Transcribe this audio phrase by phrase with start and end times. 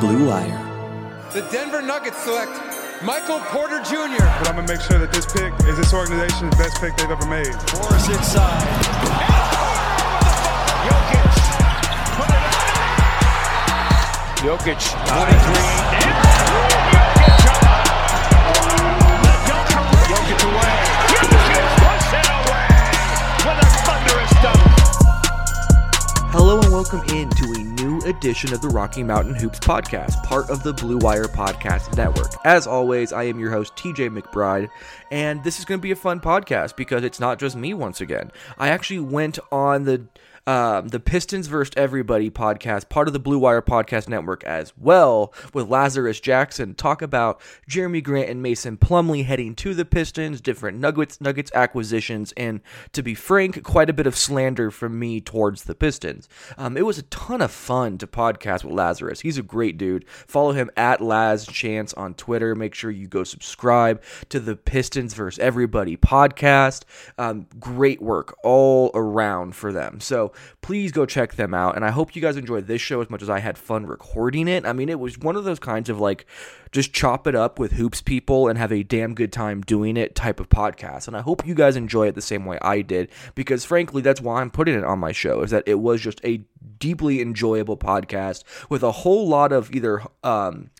[0.00, 0.60] Blue Wire.
[1.32, 2.50] The Denver Nuggets select
[3.02, 4.22] Michael Porter Jr.
[4.38, 7.26] But I'm gonna make sure that this pick is this organization's best pick they've ever
[7.26, 7.54] made.
[7.74, 8.62] Morris inside.
[10.86, 11.34] Jokic.
[12.18, 12.54] Put it up.
[14.42, 14.82] Jokic.
[14.82, 15.94] 23.
[16.04, 16.16] And
[16.50, 17.44] Jokic.
[20.10, 20.74] Jokic away.
[21.10, 22.66] Jokic puts it away
[23.46, 24.73] with a thunderous dunk.
[26.36, 30.64] Hello and welcome into a new edition of the Rocky Mountain Hoops podcast, part of
[30.64, 32.32] the Blue Wire Podcast Network.
[32.44, 34.68] As always, I am your host, TJ McBride,
[35.12, 38.00] and this is going to be a fun podcast because it's not just me once
[38.00, 38.32] again.
[38.58, 40.08] I actually went on the
[40.46, 45.32] um, the Pistons versus Everybody podcast, part of the Blue Wire Podcast Network as well,
[45.54, 50.78] with Lazarus Jackson, talk about Jerami Grant and Mason Plumlee heading to the Pistons, different
[50.78, 52.60] Nuggets Nuggets acquisitions, and
[52.92, 56.28] to be frank, quite a bit of slander from me towards the Pistons.
[56.58, 59.20] Um, it was a ton of fun to podcast with Lazarus.
[59.20, 60.04] He's a great dude.
[60.08, 62.54] Follow him at Laz Chance on Twitter.
[62.54, 66.82] Make sure you go subscribe to the Pistons versus Everybody podcast.
[67.16, 70.00] Um, great work all around for them.
[70.00, 71.76] So please go check them out.
[71.76, 74.48] And I hope you guys enjoyed this show as much as I had fun recording
[74.48, 74.66] it.
[74.66, 76.26] I mean, it was one of those kinds of like
[76.72, 80.14] just chop it up with hoops people and have a damn good time doing it
[80.14, 81.06] type of podcast.
[81.06, 84.20] And I hope you guys enjoy it the same way I did because frankly, that's
[84.20, 86.44] why I'm putting it on my show is that it was just a
[86.78, 90.70] deeply enjoyable podcast with a whole lot of either um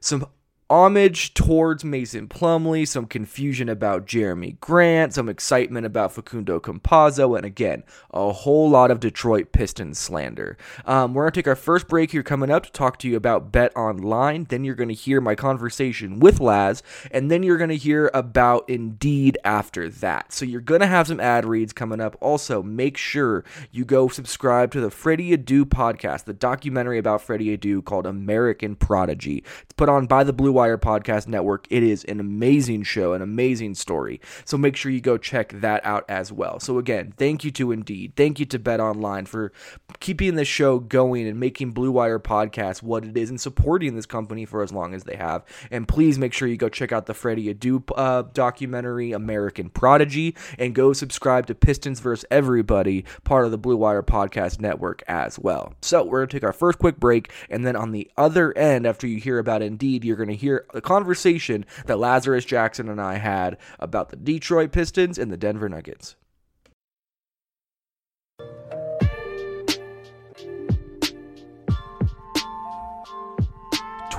[0.00, 0.26] some
[0.72, 7.44] homage towards Mason Plumlee, some confusion about Jerami Grant, some excitement about Facundo Campazzo, and
[7.44, 10.56] again, a whole lot of Detroit Pistons slander.
[10.86, 13.16] Um, we're going to take our first break here coming up to talk to you
[13.18, 14.44] about Bet Online.
[14.44, 18.10] Then you're going to hear my conversation with Laz, and then you're going to hear
[18.14, 20.32] about Indeed after that.
[20.32, 22.16] So you're going to have some ad reads coming up.
[22.22, 27.54] Also, make sure you go subscribe to the Freddie Adu podcast, the documentary about Freddie
[27.58, 29.44] Adu called American Prodigy.
[29.64, 31.66] It's put on by the Blue Wire Podcast Network.
[31.70, 34.20] It is an amazing show, an amazing story.
[34.44, 36.60] So make sure you go check that out as well.
[36.60, 38.12] So again, thank you to Indeed.
[38.14, 39.52] Thank you to Bet Online for
[39.98, 44.06] keeping this show going and making Blue Wire Podcast what it is and supporting this
[44.06, 45.44] company for as long as they have.
[45.72, 50.36] And please make sure you go check out the Freddie Adu uh, documentary, American Prodigy,
[50.60, 52.24] and go subscribe to Pistons vs.
[52.30, 55.74] Everybody, part of the Blue Wire Podcast Network as well.
[55.82, 58.86] So we're going to take our first quick break, and then on the other end,
[58.86, 63.00] after you hear about Indeed, you're going to hear the conversation that Lazarus Jackson and
[63.00, 66.16] I had about the Detroit Pistons and the Denver Nuggets.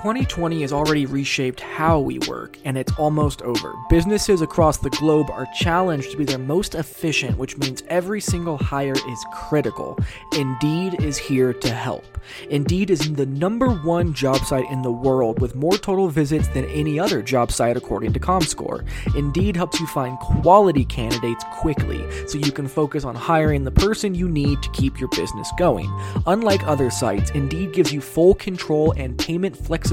[0.04, 3.74] 2020 has already reshaped how we work, and it's almost over.
[3.90, 8.58] Businesses across the globe are challenged to be their most efficient, which means every single
[8.58, 9.98] hire is critical.
[10.34, 12.04] Indeed is here to help.
[12.50, 16.66] Indeed is the number one job site in the world with more total visits than
[16.66, 18.86] any other job site according to ComScore.
[19.16, 24.16] Indeed helps you find quality candidates quickly so you can focus on hiring the person
[24.16, 25.90] you need to keep your business going.
[26.26, 29.93] Unlike other sites, Indeed gives you full control and payment flexibility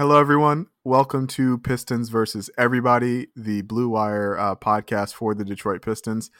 [0.00, 0.68] Hello, everyone.
[0.82, 6.30] Welcome to Pistons versus Everybody, the Blue Wire uh, podcast for the Detroit Pistons.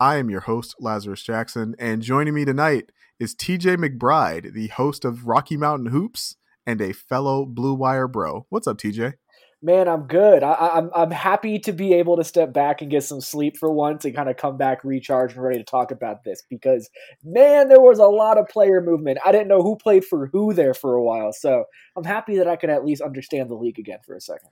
[0.00, 5.04] I am your host, Lazarus Jackson, and joining me tonight is TJ McBride, the host
[5.04, 8.46] of Rocky Mountain Hoops and a fellow Blue Wire bro.
[8.48, 9.16] What's up, TJ?
[9.62, 10.42] Man, I'm good.
[10.42, 13.70] I, I'm I'm happy to be able to step back and get some sleep for
[13.70, 16.88] once and kind of come back recharged and ready to talk about this because
[17.22, 19.18] man, there was a lot of player movement.
[19.24, 21.64] I didn't know who played for who there for a while, so
[21.94, 24.48] I'm happy that I could at least understand the league again for a second.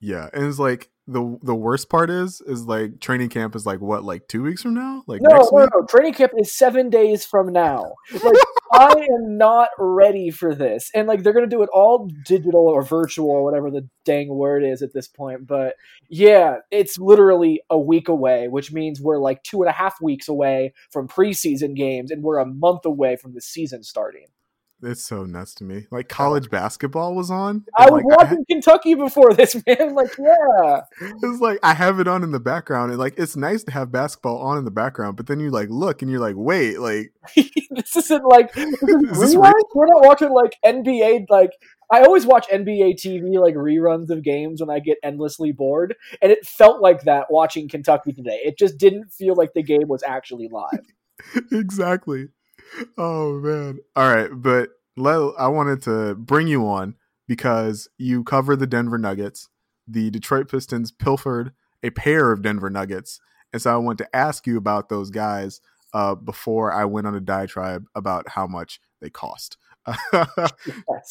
[0.00, 3.80] Yeah, and it's like the the worst part is is like training camp is like
[3.80, 5.02] what like two weeks from now?
[5.06, 5.70] Like no next no week?
[5.72, 7.94] no training camp is seven days from now.
[8.12, 8.36] Like
[8.72, 10.90] i am not ready for this.
[10.94, 14.64] And like they're gonna do it all digital or virtual or whatever the dang word
[14.64, 15.74] is at this point but
[16.08, 20.28] yeah it's literally a week away which means we're like two and a half weeks
[20.28, 24.26] away from preseason games and we're a month away from the season starting
[24.82, 25.86] It's so nuts to me.
[25.90, 27.64] Like college basketball was on.
[27.78, 32.08] i was like, watching kentucky before this man like yeah it's like I have it
[32.08, 35.16] on in the background, and like it's nice to have basketball on in the background,
[35.16, 38.82] but then you like look and you're like, wait, like this isn't like this is
[38.82, 39.34] Is this?
[39.34, 41.50] We're not watching like NBA like
[41.90, 46.32] I always watch NBA TV like reruns of games when I get endlessly bored, and
[46.32, 48.40] it felt like that watching Kentucky today.
[48.44, 50.86] It just didn't feel like the game was actually live.
[51.52, 52.28] exactly.
[52.98, 53.78] Oh man.
[53.94, 56.94] All right, but let, I wanted to bring you on
[57.28, 59.48] because you cover the Denver Nuggets.
[59.86, 61.52] The Detroit Pistons pilfered
[61.82, 63.20] a pair of Denver Nuggets,
[63.52, 65.60] and so I want to ask you about those guys
[65.94, 69.56] uh, before I went on a diatribe about how much they cost.
[70.12, 70.50] Yes.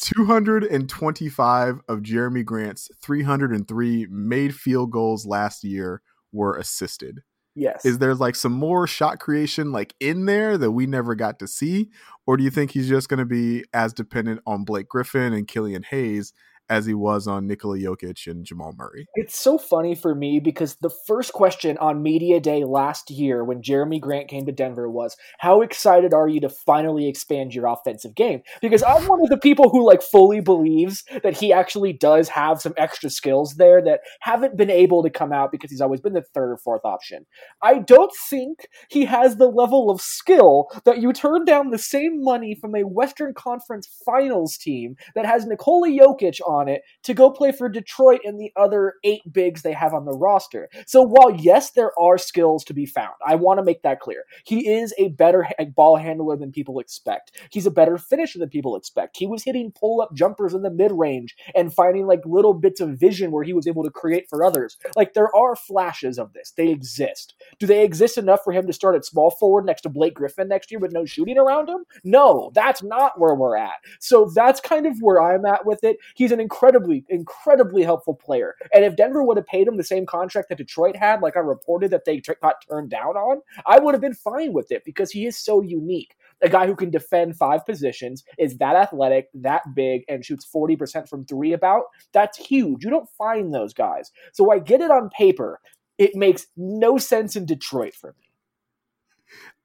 [0.00, 7.22] 225 of Jerami Grant's 303 made field goals last year were assisted
[7.56, 7.84] Yes.
[7.84, 11.48] is there like some more shot creation like in there that we never got to
[11.48, 11.88] see
[12.26, 15.48] or do you think he's just going to be as dependent on Blake Griffin and
[15.48, 16.32] Killian Hayes
[16.68, 20.76] as he was on Nikola Jokic and Jamal Murray It's so funny for me because
[20.76, 25.16] the first question on Media Day last year when Jerami Grant came to Denver was,
[25.38, 28.42] How excited are you to finally expand your offensive game?
[28.60, 32.60] Because I'm one of the people who like fully believes that he actually does have
[32.60, 36.14] some extra skills there that haven't been able to come out because he's always been
[36.14, 37.26] the third or fourth option.
[37.62, 42.22] I don't think he has the level of skill that you turn down the same
[42.22, 47.30] money from a Western Conference Finals team that has Nikola Jokic on it to go
[47.30, 50.68] play for Detroit and the other eight bigs they have on the roster.
[50.86, 54.24] So while yes, there are skills to be found, I want to make that clear.
[54.44, 57.32] He is a better ball handler than people expect.
[57.50, 59.16] He's a better finisher than people expect.
[59.16, 62.80] He was hitting pull up jumpers in the mid range and finding like little bits
[62.80, 64.76] of vision where he was able to create for others.
[64.96, 66.52] Like there are flashes of this.
[66.56, 67.34] They exist.
[67.58, 70.48] Do they exist enough for him to start at small forward next to Blake Griffin
[70.48, 71.84] next year with no shooting around him?
[72.04, 73.76] No, that's not where we're at.
[74.00, 75.98] So that's kind of where I'm at with it.
[76.14, 78.54] He's an incredibly, incredibly helpful player.
[78.72, 81.40] And if Denver would have paid him the same contract that Detroit had, like I
[81.40, 84.84] reported that they t- got turned down on, I would have been fine with it
[84.84, 86.14] because he is so unique.
[86.42, 91.08] A guy who can defend five positions, is that athletic, that big, and shoots 40%
[91.08, 92.84] from three about, that's huge.
[92.84, 94.12] You don't find those guys.
[94.32, 95.60] So I get it on paper.
[95.98, 98.28] It makes no sense in Detroit for me.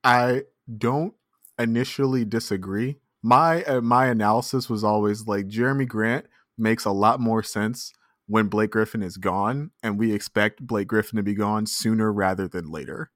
[0.04, 0.46] I
[0.80, 1.14] don't
[1.60, 6.26] initially disagree my uh, my analysis was always like Jerami Grant
[6.58, 7.94] makes a lot more sense
[8.28, 12.48] when Blake Griffin is gone and we expect Blake Griffin to be gone sooner rather
[12.48, 13.12] than later.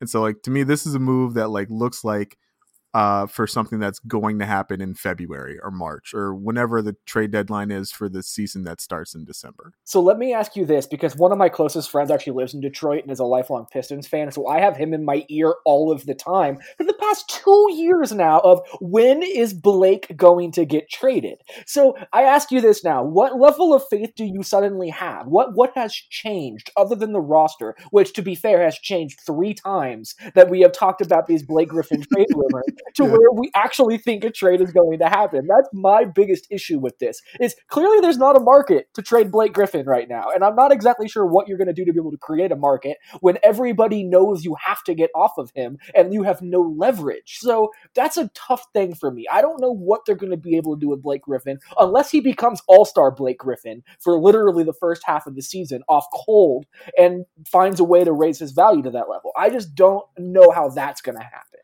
[0.00, 2.36] And so like to me this is a move that like looks like
[2.98, 7.30] uh, for something that's going to happen in February or March or whenever the trade
[7.30, 9.72] deadline is for the season that starts in December.
[9.84, 12.60] So let me ask you this because one of my closest friends actually lives in
[12.60, 14.32] Detroit and is a lifelong Pistons fan.
[14.32, 17.68] So I have him in my ear all of the time for the past two
[17.72, 21.38] years now of when is Blake going to get traded?
[21.66, 23.04] So I ask you this now.
[23.04, 25.28] What level of faith do you suddenly have?
[25.28, 29.54] What what has changed other than the roster, which to be fair has changed three
[29.54, 32.64] times that we have talked about these Blake Griffin trade rumors?
[32.94, 33.10] To Yeah.
[33.10, 35.46] where we actually think a trade is going to happen.
[35.46, 37.20] That's my biggest issue with this.
[37.40, 40.72] Is clearly there's not a market to trade Blake Griffin right now, and I'm not
[40.72, 43.38] exactly sure what you're going to do to be able to create a market when
[43.42, 47.38] everybody knows you have to get off of him and you have no leverage.
[47.40, 49.26] So that's a tough thing for me.
[49.30, 52.10] I don't know what they're going to be able to do with Blake Griffin unless
[52.10, 56.66] he becomes All-Star Blake Griffin for literally the first half of the season off cold
[56.96, 59.32] and finds a way to raise his value to that level.
[59.36, 61.60] I just don't know how that's going to happen.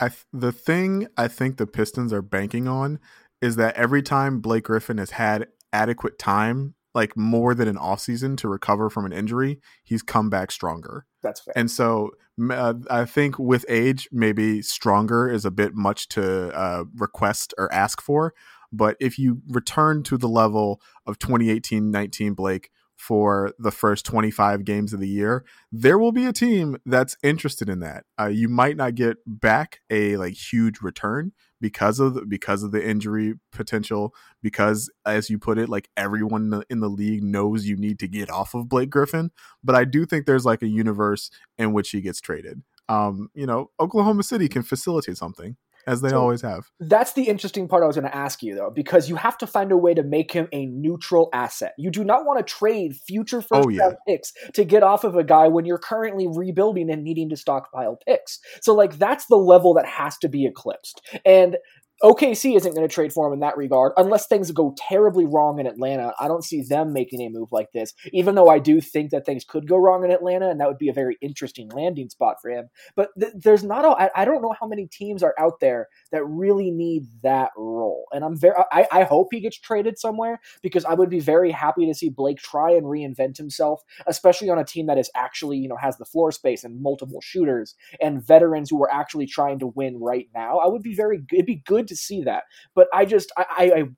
[0.00, 2.98] I th- the thing I think the Pistons are banking on
[3.40, 8.36] is that every time Blake Griffin has had adequate time, like more than an offseason
[8.38, 11.06] to recover from an injury, he's come back stronger.
[11.22, 11.52] That's fair.
[11.56, 12.10] And so
[12.50, 17.72] uh, I think with age, maybe stronger is a bit much to uh, request or
[17.72, 18.34] ask for.
[18.72, 24.64] But if you return to the level of 2018 19 Blake, for the first 25
[24.64, 28.04] games of the year, there will be a team that's interested in that.
[28.20, 32.72] Uh, you might not get back a like huge return because of the, because of
[32.72, 34.12] the injury potential
[34.42, 38.00] because as you put it like everyone in the, in the league knows you need
[38.00, 39.30] to get off of Blake Griffin,
[39.62, 42.62] but I do think there's like a universe in which he gets traded.
[42.88, 45.56] Um, you know, Oklahoma City can facilitate something
[45.88, 46.70] as they so always have.
[46.78, 49.46] That's the interesting part I was going to ask you, though, because you have to
[49.46, 51.72] find a way to make him a neutral asset.
[51.78, 53.92] You do not want to trade future first oh, yeah.
[54.06, 57.98] picks to get off of a guy when you're currently rebuilding and needing to stockpile
[58.06, 58.38] picks.
[58.60, 61.00] So, like, that's the level that has to be eclipsed.
[61.24, 61.56] And
[62.02, 65.58] OKC isn't going to trade for him in that regard unless things go terribly wrong
[65.58, 66.12] in Atlanta.
[66.20, 69.26] I don't see them making a move like this, even though I do think that
[69.26, 72.36] things could go wrong in Atlanta, and that would be a very interesting landing spot
[72.40, 72.68] for him.
[72.94, 75.88] But th- there's not a, I, I don't know how many teams are out there
[76.12, 78.06] that really need that role.
[78.12, 81.50] And I'm very, I, I hope he gets traded somewhere because I would be very
[81.50, 85.58] happy to see Blake try and reinvent himself, especially on a team that is actually,
[85.58, 89.58] you know, has the floor space and multiple shooters and veterans who are actually trying
[89.58, 90.58] to win right now.
[90.58, 92.44] I would be very, it'd be good to see that.
[92.74, 93.44] But I just I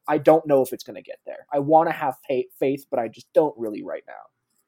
[0.09, 1.47] I I don't know if it's going to get there.
[1.53, 4.15] I want to have faith, but I just don't really right now.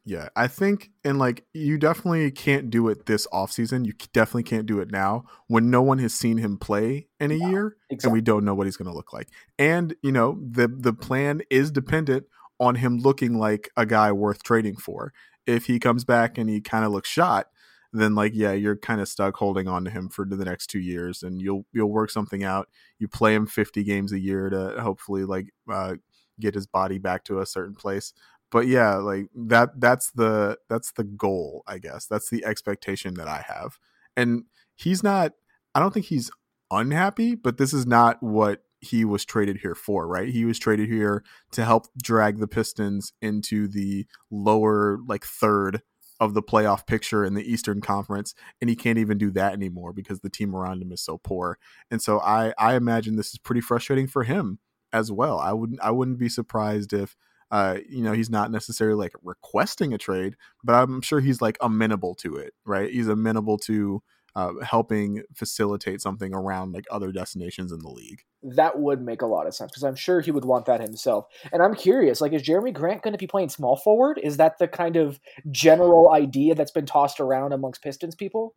[0.05, 3.87] Yeah, I think and like you definitely can't do it this offseason.
[3.87, 7.35] You definitely can't do it now when no one has seen him play in a
[7.35, 8.09] yeah, year exactly.
[8.09, 9.29] and we don't know what he's going to look like.
[9.59, 12.25] And, you know, the the plan is dependent
[12.59, 15.13] on him looking like a guy worth trading for.
[15.47, 17.47] If he comes back and he kind of looks shot,
[17.93, 20.81] then like yeah, you're kind of stuck holding on to him for the next two
[20.81, 22.69] years, and you'll you'll work something out.
[22.99, 25.97] You play him 50 games a year to hopefully like uh,
[26.41, 28.13] get his body back to a certain place.
[28.51, 32.07] But yeah, like that that's the that's the goal, I guess.
[32.07, 33.79] That's the expectation that I have.
[34.17, 34.45] And
[34.75, 35.33] he's not
[35.75, 36.31] I don't think he's
[36.71, 40.29] unhappy, but this is not what he was traded here for, right?
[40.29, 41.23] He was traded here
[41.53, 45.83] to help drag the Pistons into the lower like third
[46.23, 49.93] of the playoff picture in the Eastern Conference, and he can't even do that anymore
[49.93, 51.59] because the team around him is so poor.
[51.91, 54.61] And so I I imagine this is pretty frustrating for him
[54.93, 55.39] as well.
[55.41, 57.17] I wouldn't I wouldn't be surprised if
[57.51, 61.59] uh, you know, he's not necessarily like requesting a trade, but I'm sure he's like
[61.61, 62.91] amenable to it, right?
[62.91, 64.03] He's amenable to
[64.35, 68.23] uh, helping facilitate something around like other destinations in the league.
[68.43, 71.27] That would make a lot of sense because I'm sure he would want that himself.
[71.53, 74.19] And I'm curious, like, is Jerami Grant going to be playing small forward?
[74.23, 75.21] Is that the kind of
[75.51, 78.55] general idea that's been tossed around amongst Pistons people?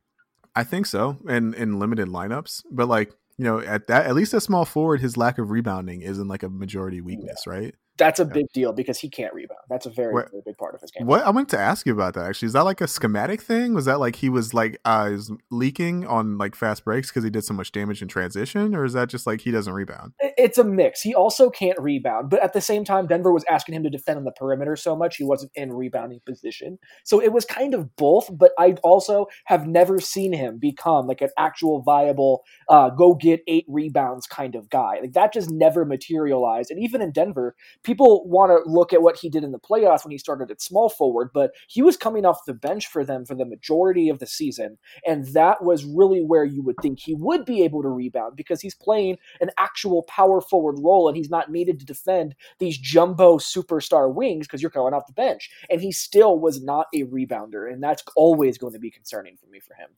[0.55, 2.63] I think so, and in limited lineups.
[2.71, 6.01] But like, you know, at that at least a small forward, his lack of rebounding
[6.01, 7.53] isn't like a majority weakness, yeah.
[7.53, 7.75] right?
[7.97, 9.61] That's a big deal because he can't rebound.
[9.69, 11.07] That's a very, what, very big part of his game.
[11.07, 13.73] What I wanted to ask you about that actually is that like a schematic thing?
[13.73, 17.29] Was that like he was like uh was leaking on like fast breaks because he
[17.29, 20.13] did so much damage in transition, or is that just like he doesn't rebound?
[20.19, 21.01] It's a mix.
[21.01, 24.17] He also can't rebound, but at the same time, Denver was asking him to defend
[24.17, 26.77] on the perimeter so much he wasn't in rebounding position.
[27.03, 28.29] So it was kind of both.
[28.31, 33.41] But I also have never seen him become like an actual viable uh, go get
[33.47, 34.99] eight rebounds kind of guy.
[35.01, 36.71] Like that just never materialized.
[36.71, 40.03] And even in Denver people want to look at what he did in the playoffs
[40.03, 43.23] when he started at small forward, but he was coming off the bench for them
[43.25, 44.77] for the majority of the season.
[45.07, 48.59] And that was really where you would think he would be able to rebound because
[48.59, 53.37] he's playing an actual power forward role and he's not needed to defend these jumbo
[53.37, 55.49] superstar wings because you're coming off the bench.
[55.69, 57.71] And he still was not a rebounder.
[57.71, 59.89] And that's always going to be concerning for me for him.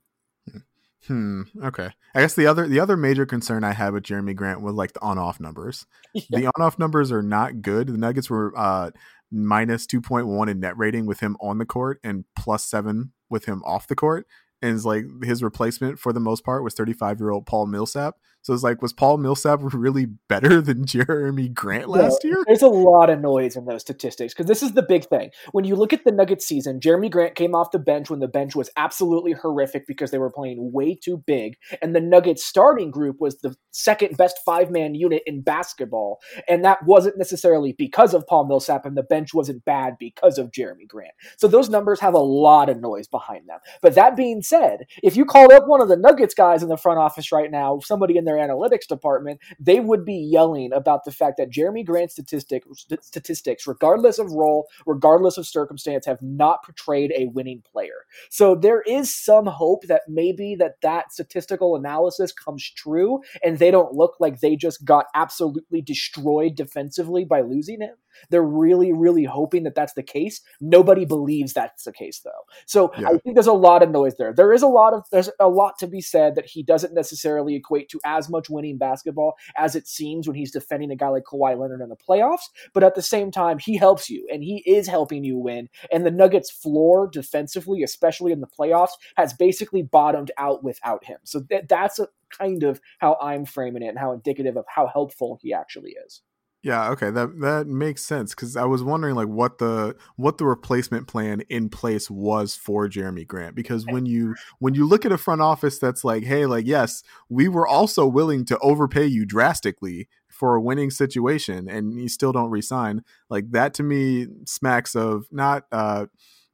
[1.05, 1.43] Hmm.
[1.63, 1.89] Okay.
[2.15, 4.93] I guess the other the other major concern I had with Jerami Grant was like
[4.93, 5.85] the on off numbers.
[6.13, 6.39] Yeah.
[6.39, 7.87] The on off numbers are not good.
[7.87, 8.89] The Nuggets were uh,
[9.31, 13.11] minus two point one in net rating with him on the court and plus seven
[13.29, 14.25] with him off the court.
[14.61, 17.67] And it's like his replacement for the most part was thirty five year old Paul
[17.67, 18.15] Millsap.
[18.47, 22.37] So it's like, was Paul Millsap really better than Jerami Grant last year?
[22.47, 25.31] There's a lot of noise in those statistics because this is the big thing.
[25.51, 28.27] When you look at the Nuggets season, Jerami Grant came off the bench when the
[28.29, 31.57] bench was absolutely horrific because they were playing way too big.
[31.81, 36.19] And the Nuggets starting group was the second best five man unit in basketball.
[36.47, 40.51] And that wasn't necessarily because of Paul Millsap, and the bench wasn't bad because of
[40.51, 41.11] Jerami Grant.
[41.37, 43.59] So those numbers have a lot of noise behind them.
[43.81, 46.77] But that being said, if you called up one of the Nuggets guys in the
[46.77, 51.05] front office right now, somebody in their their analytics department, they would be yelling about
[51.05, 52.63] the fact that Jerami Grant's statistic,
[53.01, 58.05] statistics, regardless of role, regardless of circumstance, have not portrayed a winning player.
[58.29, 63.71] So there is some hope that maybe that that statistical analysis comes true and they
[63.71, 67.95] don't look like they just got absolutely destroyed defensively by losing him.
[68.29, 70.41] They're really, really hoping that that's the case.
[70.59, 72.31] Nobody believes that's the case, though.
[72.65, 73.09] So yeah.
[73.09, 74.33] I think there's a lot of noise there.
[74.33, 77.55] There is a lot of there's a lot to be said that he doesn't necessarily
[77.55, 81.23] equate to as much winning basketball as it seems when he's defending a guy like
[81.23, 82.49] Kawhi Leonard in the playoffs.
[82.73, 85.69] But at the same time, he helps you and he is helping you win.
[85.91, 91.17] And the Nuggets' floor defensively, especially in the playoffs, has basically bottomed out without him.
[91.23, 94.87] So th- that's a, kind of how I'm framing it and how indicative of how
[94.87, 96.21] helpful he actually is.
[96.63, 100.45] Yeah, okay, that that makes sense because I was wondering like what the what the
[100.45, 105.11] replacement plan in place was for Jerami Grant because when you when you look at
[105.11, 109.25] a front office that's like, hey, like yes, we were also willing to overpay you
[109.25, 114.95] drastically for a winning situation, and you still don't resign, like that to me smacks
[114.95, 116.07] of not uh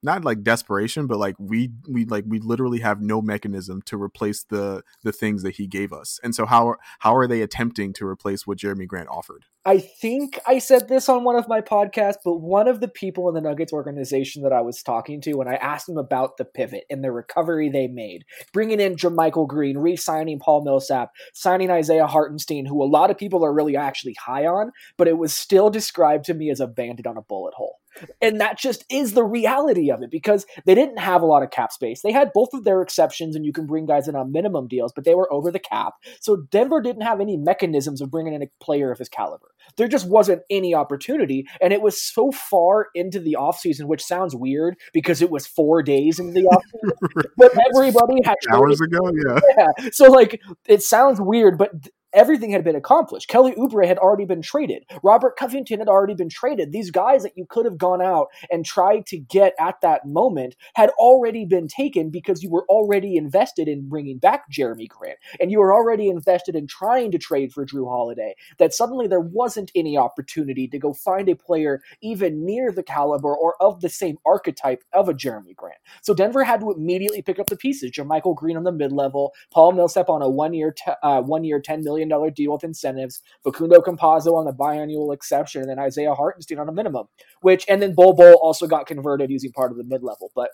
[0.03, 4.43] not like desperation, but like we we like we literally have no mechanism to replace
[4.43, 6.19] the the things that he gave us.
[6.23, 9.45] And so how how are they attempting to replace what Jerami Grant offered?
[9.65, 13.29] I think I said this on one of my podcasts, but one of the people
[13.29, 16.43] in the Nuggets organization that I was talking to, when I asked them about the
[16.43, 22.07] pivot and the recovery they made, bringing in JaMychal Green, re-signing Paul Millsap, signing Isaiah
[22.07, 25.69] Hartenstein, who a lot of people are really actually high on, but it was still
[25.69, 27.79] described to me as a bandit on a bullet hole.
[28.21, 31.51] And that just is the reality of it because they didn't have a lot of
[31.51, 32.01] cap space.
[32.01, 34.91] They had both of their exceptions, and you can bring guys in on minimum deals,
[34.93, 35.93] but they were over the cap.
[36.19, 39.47] So Denver didn't have any mechanisms of bringing in a player of his caliber.
[39.77, 41.47] There just wasn't any opportunity.
[41.61, 45.83] And it was so far into the offseason, which sounds weird because it was four
[45.83, 47.23] days into the offseason.
[47.37, 49.39] but everybody had hours ago, yeah.
[49.57, 49.89] yeah.
[49.91, 51.71] So like it sounds weird, but
[52.13, 53.27] everything had been accomplished.
[53.27, 54.85] Kelly Oubre had already been traded.
[55.03, 56.71] Robert Covington had already been traded.
[56.71, 60.55] These guys that you could have gone out and tried to get at that moment
[60.75, 65.51] had already been taken because you were already invested in bringing back Jerami Grant and
[65.51, 68.35] you were already invested in trying to trade for Jrue Holiday.
[68.57, 73.35] That suddenly there wasn't any opportunity to go find a player even near the caliber
[73.35, 75.79] or of the same archetype of a Jerami Grant.
[76.01, 77.91] So Denver had to immediately pick up the pieces.
[77.91, 81.43] JaMychal Green on the mid level, Paul Millsap on a one year, t- uh, one
[81.43, 85.79] year, ten million million deal with incentives, Facundo Campazzo on the biannual exception, and then
[85.79, 87.07] Isaiah Hartenstein on a minimum.
[87.41, 90.49] Which and then Bol Bol also got converted using part of the mid level, but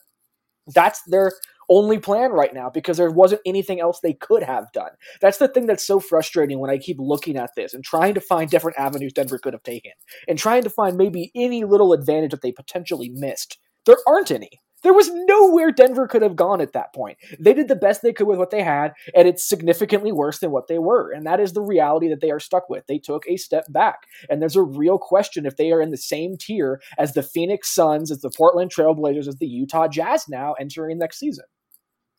[0.73, 1.31] that's their
[1.69, 4.89] only plan right now because there wasn't anything else they could have done.
[5.21, 8.21] That's the thing that's so frustrating when I keep looking at this and trying to
[8.21, 9.91] find different avenues Denver could have taken
[10.27, 13.59] and trying to find maybe any little advantage that they potentially missed.
[13.85, 14.49] There aren't any.
[14.83, 17.17] There was nowhere Denver could have gone at that point.
[17.39, 20.51] They did the best they could with what they had, and it's significantly worse than
[20.51, 21.11] what they were.
[21.11, 22.85] And that is the reality that they are stuck with.
[22.87, 24.03] They took a step back.
[24.29, 27.73] And there's a real question if they are in the same tier as the Phoenix
[27.73, 31.45] Suns, as the Portland Trailblazers, as the Utah Jazz now entering next season.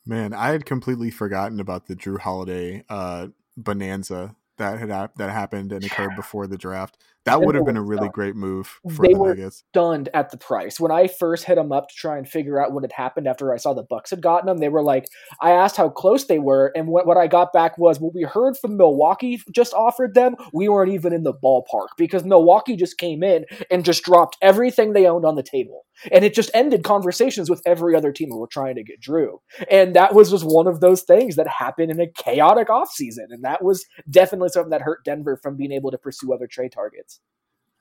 [0.06, 5.72] Man, I had completely forgotten about the Jrue Holiday uh, bonanza that had that happened
[5.72, 6.98] and occurred before the draft.
[7.26, 9.64] That would have been a really great move for they the were Nuggets.
[9.70, 10.80] stunned at the price.
[10.80, 13.52] When I first hit them up to try and figure out what had happened after
[13.52, 15.06] I saw the Bucks had gotten them, they were like,
[15.40, 18.22] I asked how close they were, and what, what I got back was what we
[18.22, 20.34] heard from Milwaukee just offered them.
[20.52, 24.92] We weren't even in the ballpark because Milwaukee just came in and just dropped everything
[24.92, 25.84] they owned on the table.
[26.10, 29.38] And it just ended conversations with every other team who were trying to get Jrue.
[29.70, 33.26] And that was just one of those things that happened in a chaotic offseason.
[33.28, 36.72] And that was definitely something that hurt Denver from being able to pursue other trade
[36.72, 37.09] targets.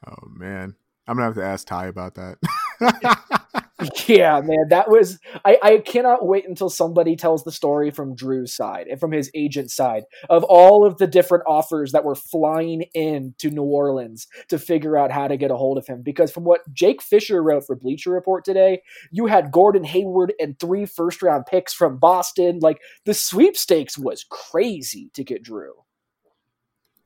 [0.08, 0.76] Oh man,
[1.08, 2.38] I'm gonna have to ask Ty about that.
[4.08, 5.20] yeah, man, that was.
[5.46, 9.32] I, I cannot wait until somebody tells the story from Jrue's side and from his
[9.34, 14.28] agent side of all of the different offers that were flying in to New Orleans
[14.50, 16.02] to figure out how to get a hold of him.
[16.02, 20.60] Because from what Jake Fisher wrote for Bleacher Report today, you had Gordon Hayward and
[20.60, 22.60] three first round picks from Boston.
[22.62, 25.72] Like the sweepstakes was crazy to get Jrue.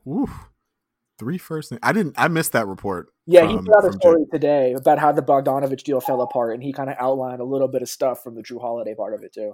[0.08, 0.53] Oof
[1.18, 1.74] three first.
[1.82, 2.16] I didn't.
[2.18, 3.08] I missed that report.
[3.26, 6.54] Yeah, from, he put out a story today about how the Bogdanovic deal fell apart,
[6.54, 9.14] and he kind of outlined a little bit of stuff from the Jrue Holiday part
[9.14, 9.54] of it too.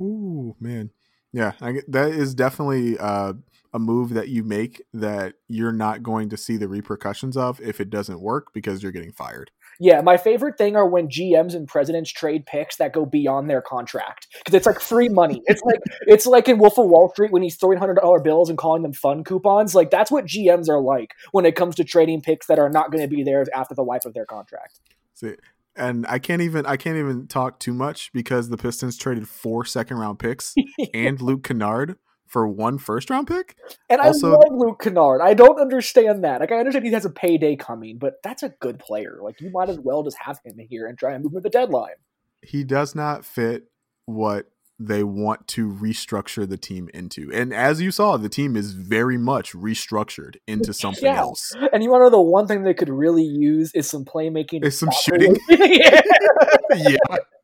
[0.00, 0.90] Ooh, man,
[1.32, 3.34] yeah, I, that is definitely uh,
[3.72, 7.80] a move that you make that you're not going to see the repercussions of if
[7.80, 9.50] it doesn't work because you're getting fired.
[9.78, 13.62] Yeah, my favorite thing are when GMs and presidents trade picks that go beyond their
[13.62, 15.42] contract because it's like free money.
[15.48, 18.48] It's like it's like in Wolf of Wall Street when he's throwing hundred dollar bills
[18.48, 19.74] and calling them fun coupons.
[19.74, 22.90] Like that's what GMs are like when it comes to trading picks that are not
[22.90, 24.80] going to be there after the life of their contract.
[25.14, 25.34] See,
[25.76, 29.64] and I can't even I can't even talk too much because the Pistons traded four
[29.64, 30.54] second round picks
[30.94, 33.56] and Luke Kennard for one first round pick.
[33.88, 35.20] And also, I love Luke Kennard.
[35.22, 36.40] I don't understand that.
[36.40, 39.18] Like I understand he has a payday coming, but that's a good player.
[39.22, 41.42] Like you might as well just have him here and try and move him at
[41.42, 41.94] the deadline.
[42.42, 43.70] He does not fit
[44.06, 47.30] what they want to restructure the team into.
[47.32, 51.18] And as you saw, the team is very much restructured into something Yeah.
[51.18, 51.54] else.
[51.72, 54.64] And you want to know the one thing they could really use is some playmaking.
[54.64, 55.38] Is some shooting.
[55.48, 56.00] Yeah.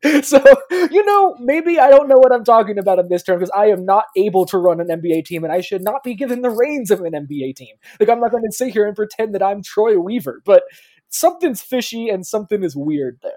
[0.03, 0.21] Yeah.
[0.21, 0.43] So,
[0.91, 3.67] you know, maybe I don't know what I'm talking about in this term because I
[3.67, 6.49] am not able to run an NBA team and I should not be given the
[6.49, 7.75] reins of an NBA team.
[7.99, 10.63] Like, I'm not going to sit here and pretend that I'm Troy Weaver, but
[11.09, 13.31] something's fishy and something is weird there.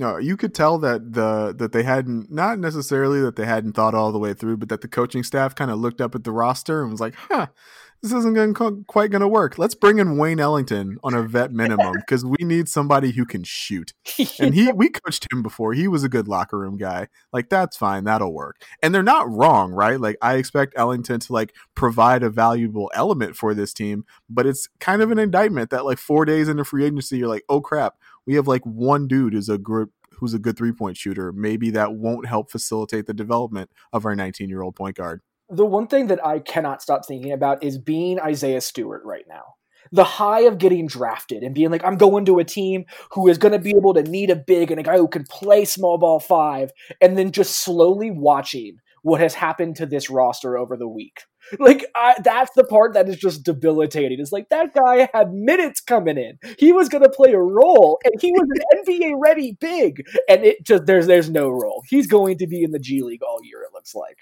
[0.00, 3.94] No, you could tell that the that they hadn't not necessarily that they hadn't thought
[3.94, 6.32] all the way through, but that the coaching staff kind of looked up at the
[6.32, 7.48] roster and was like, "Huh,
[8.00, 9.58] this isn't going quite going to work.
[9.58, 13.44] Let's bring in Wayne Ellington on a vet minimum because we need somebody who can
[13.44, 13.92] shoot."
[14.40, 15.74] And he we coached him before.
[15.74, 17.08] He was a good locker room guy.
[17.30, 18.62] Like that's fine, that'll work.
[18.82, 20.00] And they're not wrong, right?
[20.00, 24.66] Like I expect Ellington to like provide a valuable element for this team, but it's
[24.78, 27.96] kind of an indictment that like 4 days into free agency you're like, "Oh crap,
[28.26, 31.32] we have like one dude who's a good who's a good three point shooter.
[31.32, 35.22] Maybe that won't help facilitate the development of our 19 year old point guard.
[35.48, 39.54] the one thing that I cannot stop thinking about is being Isaiah Stewart right now.
[39.92, 43.38] The high of getting drafted and being like, I'm going to a team who is
[43.38, 45.98] going to be able to need a big and a guy who can play small
[45.98, 50.88] ball five, and then just slowly watching what has happened to this roster over the
[50.88, 51.22] week.
[51.58, 54.20] Like I, that's the part that is just debilitating.
[54.20, 56.38] It's like that guy had minutes coming in.
[56.58, 60.44] He was going to play a role, and he was an NBA ready big, and
[60.44, 61.82] it just there's there's no role.
[61.88, 63.62] He's going to be in the G League all year.
[63.62, 64.18] It looks like.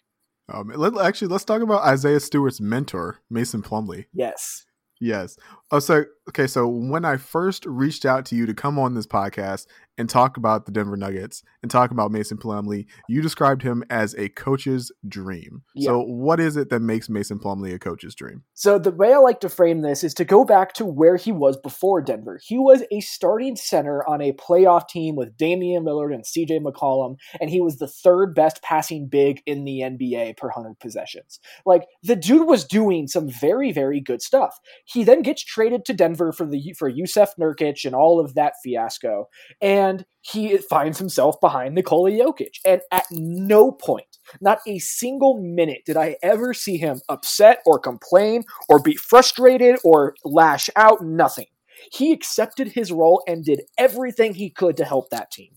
[0.51, 4.07] Um, let, actually, let's talk about Isaiah Stewart's mentor, Mason Plumlee.
[4.15, 4.65] Yes.
[5.01, 5.37] Yes.
[5.71, 6.47] Oh, so okay.
[6.47, 9.67] So when I first reached out to you to come on this podcast
[9.99, 14.15] and talk about the Denver Nuggets and talk about Mason Plumlee, you described him as
[14.15, 15.63] a coach's dream.
[15.77, 18.45] So what is it that makes Mason Plumlee a coach's dream?
[18.55, 21.33] So the way I like to frame this is to go back to where he
[21.33, 22.41] was before Denver.
[22.43, 27.17] He was a starting center on a playoff team with Damian Lillard and CJ McCollum,
[27.41, 31.41] and he was the third best passing big in the NBA per 100 possessions.
[31.67, 34.61] Like the dude was doing some very very good stuff.
[34.85, 38.55] He then gets traded to Denver for the for Jusuf Nurkic and all of that
[38.63, 39.29] fiasco,
[39.61, 42.59] and he finds himself behind Nikola Jokic.
[42.65, 47.81] And at no point, not a single minute, did I ever see him upset or
[47.81, 51.05] complain or be frustrated or lash out.
[51.05, 51.47] Nothing.
[51.91, 55.55] He accepted his role and did everything he could to help that team.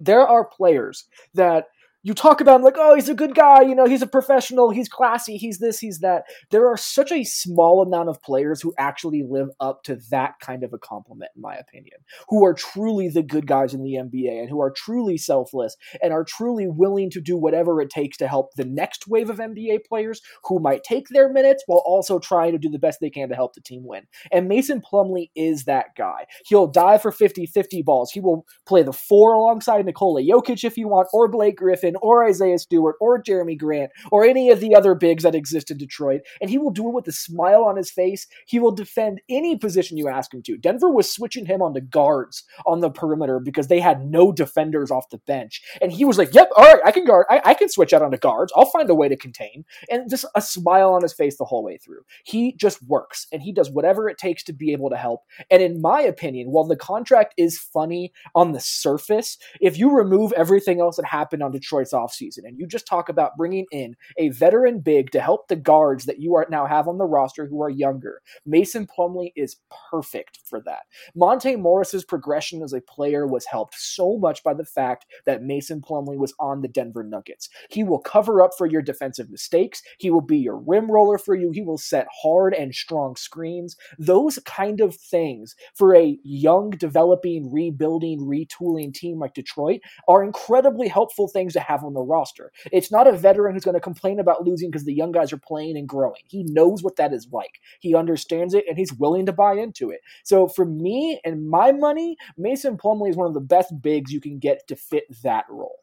[0.00, 1.66] There are players that
[2.08, 4.70] you talk about him like, oh, he's a good guy, you know, he's a professional,
[4.70, 6.24] he's classy, he's this, he's that.
[6.50, 10.64] There are such a small amount of players who actually live up to that kind
[10.64, 11.98] of a compliment, in my opinion,
[12.30, 16.14] who are truly the good guys in the NBA and who are truly selfless and
[16.14, 19.80] are truly willing to do whatever it takes to help the next wave of NBA
[19.86, 23.28] players who might take their minutes while also trying to do the best they can
[23.28, 24.04] to help the team win.
[24.32, 26.24] And Mason Plumlee is that guy.
[26.46, 28.10] He'll dive for 50 50 balls.
[28.12, 32.26] He will play the four alongside Nikola Jokic if you want, or Blake Griffin, or
[32.26, 36.22] Isaiah Stewart, or Jerami Grant, or any of the other bigs that exist in Detroit.
[36.40, 38.26] And he will do it with a smile on his face.
[38.46, 40.56] He will defend any position you ask him to.
[40.56, 44.90] Denver was switching him on onto guards on the perimeter because they had no defenders
[44.90, 45.62] off the bench.
[45.80, 47.26] And he was like, Yep, all right, I can guard.
[47.30, 48.52] I, I can switch out onto guards.
[48.56, 49.64] I'll find a way to contain.
[49.90, 52.02] And just a smile on his face the whole way through.
[52.24, 55.22] He just works and he does whatever it takes to be able to help.
[55.50, 60.32] And in my opinion, while the contract is funny on the surface, if you remove
[60.32, 64.28] everything else that happened on Detroit's offseason and you just talk about bringing in a
[64.30, 67.62] veteran big to help the guards that you are now have on the roster who
[67.62, 69.56] are younger, Mason Plumlee is
[69.90, 70.82] perfect for that.
[71.14, 75.80] Monte Morris's progression as a player was helped so much by the fact that Mason
[75.80, 77.48] Plumlee was on the Denver Nuggets.
[77.70, 79.82] He will cover up for your defensive mistakes.
[79.98, 81.50] He will be your rim roller for you.
[81.52, 83.76] He will set hard and strong screens.
[83.98, 90.88] Those kind of things for a young, developing, rebuilding, retooling team like Detroit are incredibly
[90.88, 92.50] helpful things to have on the roster.
[92.72, 95.38] It's not a veteran who's going to complain about losing because the young guys are
[95.38, 96.22] playing and growing.
[96.26, 97.60] He knows what that is like.
[97.80, 100.00] He understands it and he's willing to buy into it.
[100.24, 104.20] So for me and my money, Mason Plumlee is one of the best bigs you
[104.20, 105.80] can get to fit that role.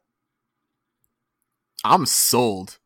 [1.83, 2.79] I'm sold.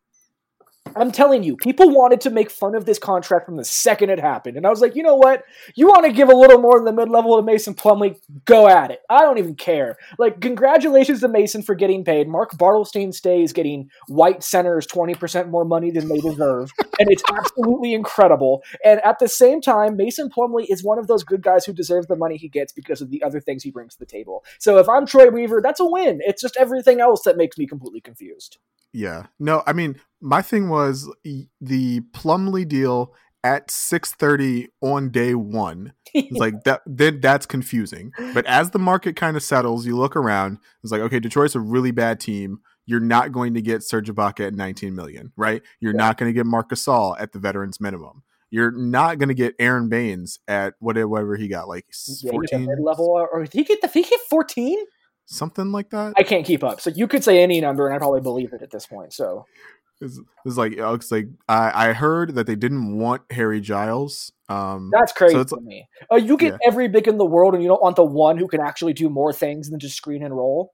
[0.96, 4.18] I'm telling you, people wanted to make fun of this contract from the second it
[4.18, 4.56] happened.
[4.56, 5.44] And I was like, you know what?
[5.74, 8.16] You want to give a little more than the mid level to Mason Plumlee?
[8.44, 9.00] Go at it.
[9.08, 9.96] I don't even care.
[10.18, 12.28] Like, congratulations to Mason for getting paid.
[12.28, 16.70] Mark Bartelstein stays getting white centers 20% more money than they deserve.
[16.98, 18.62] and it's absolutely incredible.
[18.84, 22.06] And at the same time, Mason Plumlee is one of those good guys who deserves
[22.06, 24.44] the money he gets because of the other things he brings to the table.
[24.58, 26.20] So if I'm Troy Weaver, that's a win.
[26.22, 28.58] It's just everything else that makes me completely confused.
[28.92, 29.26] Yeah.
[29.38, 31.10] No, I mean, my thing was
[31.60, 35.92] the Plumlee deal at 6:30 on day 1.
[36.12, 38.12] It's like that then that's confusing.
[38.34, 41.60] But as the market kind of settles, you look around, it's like okay, Detroit's a
[41.60, 42.60] really bad team.
[42.86, 45.62] you're not going to get Serge Ibaka at 19 million, right?
[45.78, 45.98] You're yeah.
[45.98, 48.24] not going to get Marc Gasol at the veterans minimum.
[48.50, 51.86] You're not going to get Aron Baynes at whatever he got, like
[52.28, 54.76] 14 yeah, level, or he get the he get 14?
[55.26, 56.14] Something like that.
[56.16, 56.80] I can't keep up.
[56.80, 59.12] So you could say any number, and I probably believe it at this point.
[59.12, 59.46] So
[60.00, 64.32] it's, it's like uh, it's like I, I heard that they didn't want Harry Giles.
[64.48, 65.88] Um, That's crazy so to me.
[66.10, 66.68] Oh, you get yeah.
[66.68, 69.08] every big in the world, and you don't want the one who can actually do
[69.08, 70.72] more things than just screen and roll.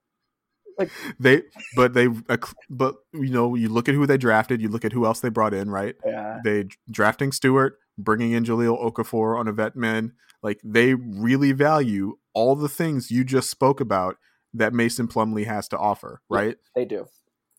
[0.78, 1.42] Like they,
[1.74, 2.36] but they, uh,
[2.70, 4.60] but you know, you look at who they drafted.
[4.60, 5.70] You look at who else they brought in.
[5.70, 5.96] Right?
[6.04, 6.38] Yeah.
[6.44, 10.12] They drafting Stewart, bringing in Jahlil Okafor on a vet man.
[10.42, 14.16] Like they really value all the things you just spoke about
[14.54, 16.20] that Mason Plumlee has to offer.
[16.28, 16.56] Right?
[16.76, 17.06] Yeah, they do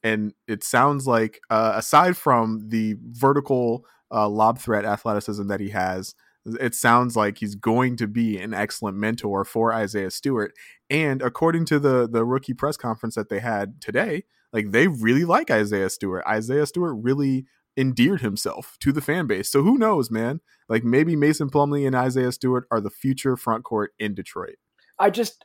[0.08, 5.70] and it sounds like uh, aside from the vertical uh, lob threat athleticism that he
[5.70, 6.16] has,
[6.46, 10.54] it sounds like he's going to be an excellent mentor for Isaiah Stewart.
[10.90, 15.26] And according to the the rookie press conference that they had today, like they really
[15.26, 16.24] like Isaiah Stewart.
[16.26, 19.52] Isaiah Stewart really endeared himself to the fan base.
[19.52, 20.40] So who knows, man?
[20.70, 24.56] Like maybe Mason Plumlee and Isaiah Stewart are the future front court in Detroit.
[24.98, 25.44] I just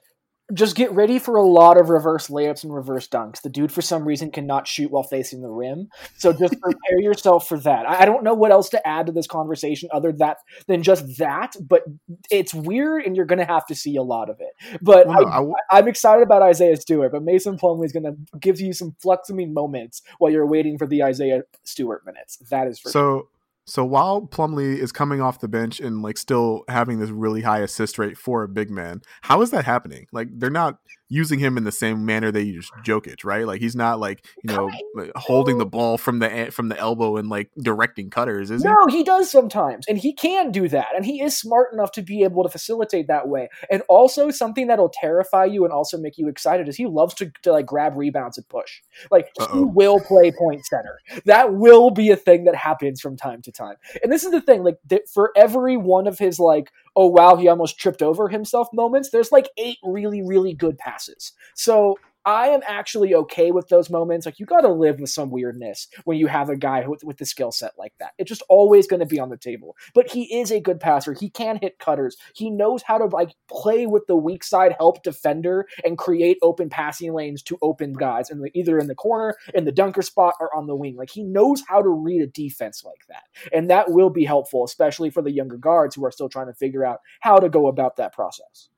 [0.52, 3.40] just get ready for a lot of reverse layups and reverse dunks.
[3.40, 5.88] The dude, for some reason, cannot shoot while facing the rim.
[6.18, 7.88] So just prepare yourself for that.
[7.88, 11.54] I don't know what else to add to this conversation other that than just that,
[11.60, 11.84] but
[12.30, 14.80] it's weird, and you're going to have to see a lot of it.
[14.82, 18.60] But well, I, am excited about Isaiah Stewart, but Mason Plumlee is going to give
[18.60, 22.36] you some fluxing moments while you're waiting for the Isaiah Stewart minutes.
[22.50, 23.00] That is for so.
[23.00, 23.22] Sure.
[23.64, 27.60] So while Plumlee is coming off the bench and like still having this really high
[27.60, 30.06] assist rate for a big man, how is that happening?
[30.12, 30.78] Like they're not
[31.12, 33.46] using him in the same manner they use Jokic, right?
[33.46, 34.70] Like he's not like you know
[35.14, 38.68] holding the ball from the from the elbow and like directing cutters, is he?
[38.68, 42.02] No, he does sometimes, and he can do that, and he is smart enough to
[42.02, 43.50] be able to facilitate that way.
[43.70, 47.30] And also something that'll terrify you and also make you excited is he loves to,
[47.42, 48.80] to like grab rebounds and push.
[49.10, 49.54] Like Uh-oh.
[49.54, 50.98] he will play point center.
[51.26, 53.76] That will be a thing that happens from time to time.
[54.02, 57.36] And this is the thing, like th- for every one of his like oh wow,
[57.36, 61.32] he almost tripped over himself moments, there's like eight really, really good passes.
[61.54, 64.26] So I am actually okay with those moments.
[64.26, 67.18] Like you got to live with some weirdness when you have a guy with, with
[67.18, 68.12] the skill set like that.
[68.18, 69.76] It's just always going to be on the table.
[69.94, 71.12] But he is a good passer.
[71.12, 72.16] He can hit cutters.
[72.34, 76.68] He knows how to like play with the weak side, help defender, and create open
[76.68, 80.54] passing lanes to open guys, and either in the corner, in the dunker spot, or
[80.54, 80.96] on the wing.
[80.96, 84.64] Like he knows how to read a defense like that, and that will be helpful,
[84.64, 87.66] especially for the younger guards who are still trying to figure out how to go
[87.66, 88.68] about that process.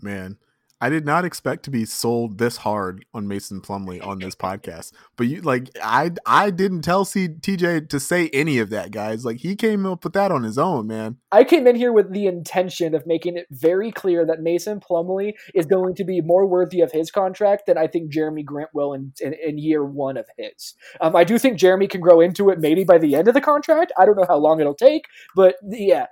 [0.00, 0.38] Man,
[0.80, 4.92] I did not expect to be sold this hard on Mason Plumlee on this podcast.
[5.16, 9.24] But you like I I didn't tell C, TJ to say any of that, guys.
[9.24, 11.18] Like he came up with that on his own, man.
[11.30, 15.34] I came in here with the intention of making it very clear that Mason Plumlee
[15.54, 18.94] is going to be more worthy of his contract than I think Jerami Grant will
[18.94, 20.74] in, in, in year one of his.
[21.00, 23.40] Um, I do think Jerami can grow into it maybe by the end of the
[23.40, 23.92] contract.
[23.98, 25.04] I don't know how long it'll take,
[25.36, 26.06] but yeah,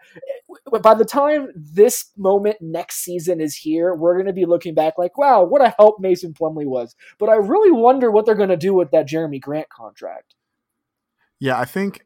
[0.82, 4.74] by the time this moment next season is here, we're going to be looking looking
[4.74, 6.96] back like, wow, what a help Mason Plumlee was.
[7.18, 10.34] But I really wonder what they're going to do with that Jerami Grant contract.
[11.38, 12.04] Yeah, I think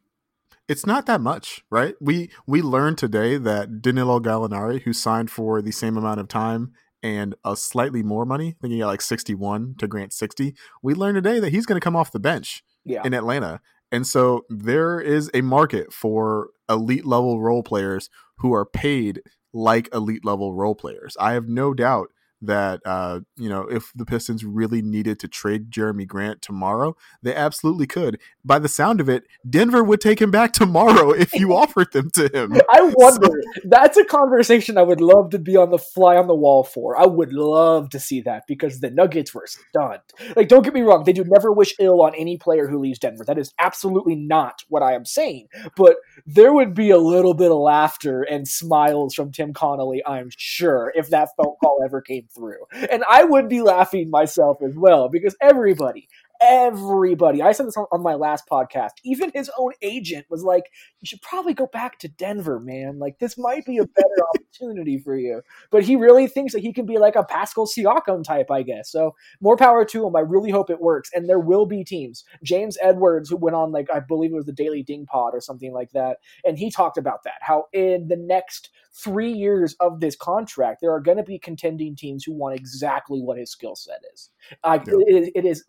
[0.68, 1.94] it's not that much, right?
[1.98, 6.72] We we learned today that Danilo Gallinari, who signed for the same amount of time
[7.02, 10.54] and a slightly more money, I think he got like 61 to Grant 60.
[10.82, 13.02] We learned today that he's going to come off the bench yeah.
[13.04, 13.60] in Atlanta.
[13.90, 19.88] And so there is a market for elite level role players who are paid like
[19.94, 21.16] elite level role players.
[21.20, 22.08] I have no doubt
[22.42, 27.34] that uh, you know if the Pistons really needed to trade Jerami Grant tomorrow, they
[27.34, 28.18] absolutely could.
[28.44, 32.10] By the sound of it, Denver would take him back tomorrow if you offered them
[32.10, 32.60] to him.
[32.70, 33.26] I wonder.
[33.26, 36.64] So, that's a conversation I would love to be on the fly on the wall
[36.64, 36.98] for.
[36.98, 40.00] I would love to see that because the Nuggets were stunned.
[40.36, 42.98] Like, don't get me wrong, they do never wish ill on any player who leaves
[42.98, 43.24] Denver.
[43.24, 45.48] That is absolutely not what I am saying.
[45.76, 50.30] But there would be a little bit of laughter and smiles from Tim Connolly, I'm
[50.36, 52.58] sure, if that phone call ever came through.
[52.90, 56.08] And I would be laughing myself as well because everybody,
[56.42, 57.42] everybody.
[57.42, 58.90] I said this on, on, my last podcast.
[59.04, 60.64] Even his own agent was like,
[61.00, 62.98] "You should probably go back to Denver, man.
[62.98, 66.72] Like this might be a better opportunity for you." But he really thinks that he
[66.72, 68.90] can be like a Pascal Siakam type, I guess.
[68.90, 70.16] So more power to him.
[70.16, 71.10] I really hope it works.
[71.14, 72.24] And there will be teams.
[72.42, 75.40] James Edwards, who went on like I believe it was the Daily Ding Pod or
[75.40, 77.38] something like that, and he talked about that.
[77.40, 81.96] How in the next three years of this contract, there are going to be contending
[81.96, 84.30] teams who want exactly what his skill set is.
[84.62, 84.94] Uh, yeah.
[85.06, 85.64] it, it is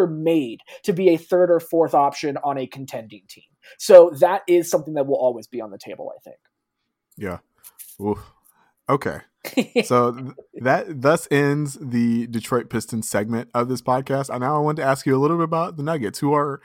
[0.00, 3.44] tailor made to be a third or fourth option on a contending team.
[3.78, 6.36] So that is something that will always be on the table, I think.
[7.16, 7.38] Yeah.
[8.00, 8.20] Ooh.
[8.88, 9.20] Okay.
[9.84, 14.28] so th- that thus ends the Detroit Pistons segment of this podcast.
[14.30, 16.60] And now I want to ask you a little bit about the Nuggets, who are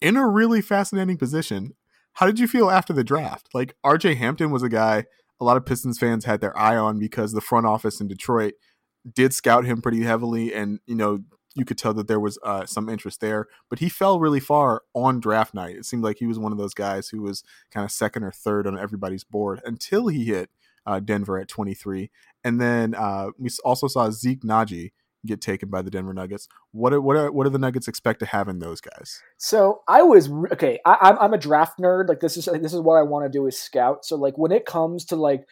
[0.00, 1.74] in a really fascinating position.
[2.14, 3.48] How did you feel after the draft?
[3.54, 5.06] Like RJ Hampton was a guy
[5.40, 8.54] a lot of Pistons fans had their eye on because the front office in Detroit
[9.10, 11.20] did scout him pretty heavily, and you know
[11.54, 13.46] you could tell that there was uh, some interest there.
[13.68, 15.76] But he fell really far on draft night.
[15.76, 18.30] It seemed like he was one of those guys who was kind of second or
[18.30, 20.50] third on everybody's board until he hit
[20.86, 22.10] uh, Denver at 23.
[22.44, 24.92] And then uh, we also saw Zeke Nnaji
[25.26, 26.48] get taken by the Denver Nuggets.
[26.72, 29.22] What are, what are, what do the Nuggets expect to have in those guys?
[29.36, 30.78] So I was okay.
[30.84, 32.08] I, I'm I'm a draft nerd.
[32.08, 34.04] Like this is this is what I want to do is scout.
[34.04, 35.46] So like when it comes to like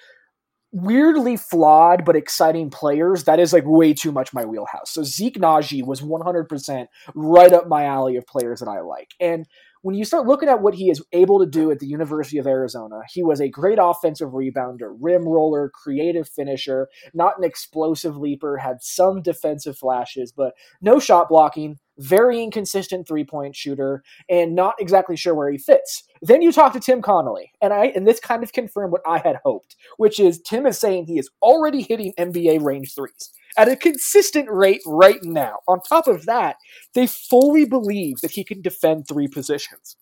[0.73, 4.91] weirdly flawed but exciting players, that is like way too much my wheelhouse.
[4.91, 9.11] So Zeke Nnaji was 100% right up my alley of players that I like.
[9.21, 9.47] And
[9.83, 12.47] when you start looking at what he is able to do at the University of
[12.47, 18.57] Arizona, he was a great offensive rebounder, rim roller, creative finisher, not an explosive leaper,
[18.57, 24.75] had some defensive flashes, but no shot blocking, very inconsistent three point shooter, and not
[24.79, 26.05] exactly sure where he fits.
[26.23, 29.19] Then you talk to Tim Connolly, and I and this kind of confirmed what I
[29.19, 33.69] had hoped, which is Tim is saying he is already hitting NBA range threes at
[33.69, 35.59] a consistent rate right now.
[35.67, 36.57] On top of that,
[36.95, 39.97] they fully believe that he can defend three positions.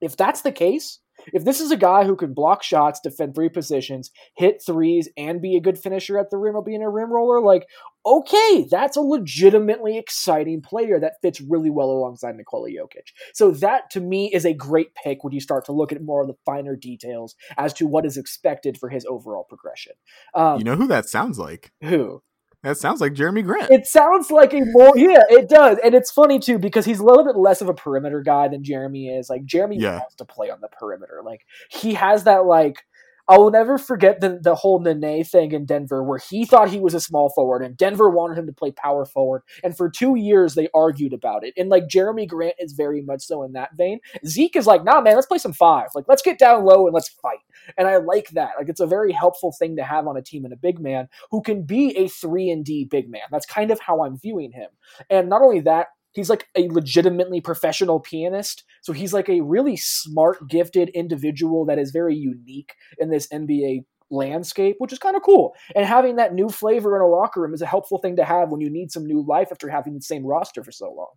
[0.00, 0.98] If that's the case,
[1.32, 5.40] if this is a guy who can block shots, defend three positions, hit threes, and
[5.40, 7.66] be a good finisher at the rim or being a rim roller, like,
[8.06, 13.12] okay, that's a legitimately exciting player that fits really well alongside Nikola Jokic.
[13.32, 16.22] So that to me is a great pick when you start to look at more
[16.22, 19.92] of the finer details as to what is expected for his overall progression.
[20.34, 21.72] Um, you know who that sounds like?
[21.82, 22.22] Who?
[22.64, 23.70] That sounds like Jerami Grant.
[23.70, 27.04] It sounds like a more yeah, it does, and it's funny too because he's a
[27.04, 29.28] little bit less of a perimeter guy than Jerami is.
[29.28, 29.98] Like Jerami yeah.
[29.98, 31.20] wants to play on the perimeter.
[31.22, 32.82] Like he has that like
[33.26, 36.78] I will never forget the, the whole Nene thing in Denver where he thought he
[36.78, 39.42] was a small forward and Denver wanted him to play power forward.
[39.62, 41.54] And for two years, they argued about it.
[41.56, 44.00] And like Jerami Grant is very much so in that vein.
[44.26, 45.88] Zeke is like, nah, man, let's play some five.
[45.94, 47.38] Like, let's get down low and let's fight.
[47.78, 48.52] And I like that.
[48.58, 51.08] Like, it's a very helpful thing to have on a team and a big man
[51.30, 53.22] who can be a 3 and D big man.
[53.30, 54.68] That's kind of how I'm viewing him.
[55.08, 58.64] And not only that, he's like a legitimately professional pianist.
[58.82, 63.84] So he's like a really smart, gifted individual that is very unique in this NBA
[64.10, 65.54] landscape, which is kind of cool.
[65.74, 68.50] And having that new flavor in a locker room is a helpful thing to have
[68.50, 71.10] when you need some new life after having the same roster for so long.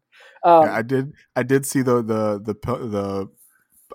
[0.43, 1.13] Um, yeah, I did.
[1.35, 3.29] I did see the the the the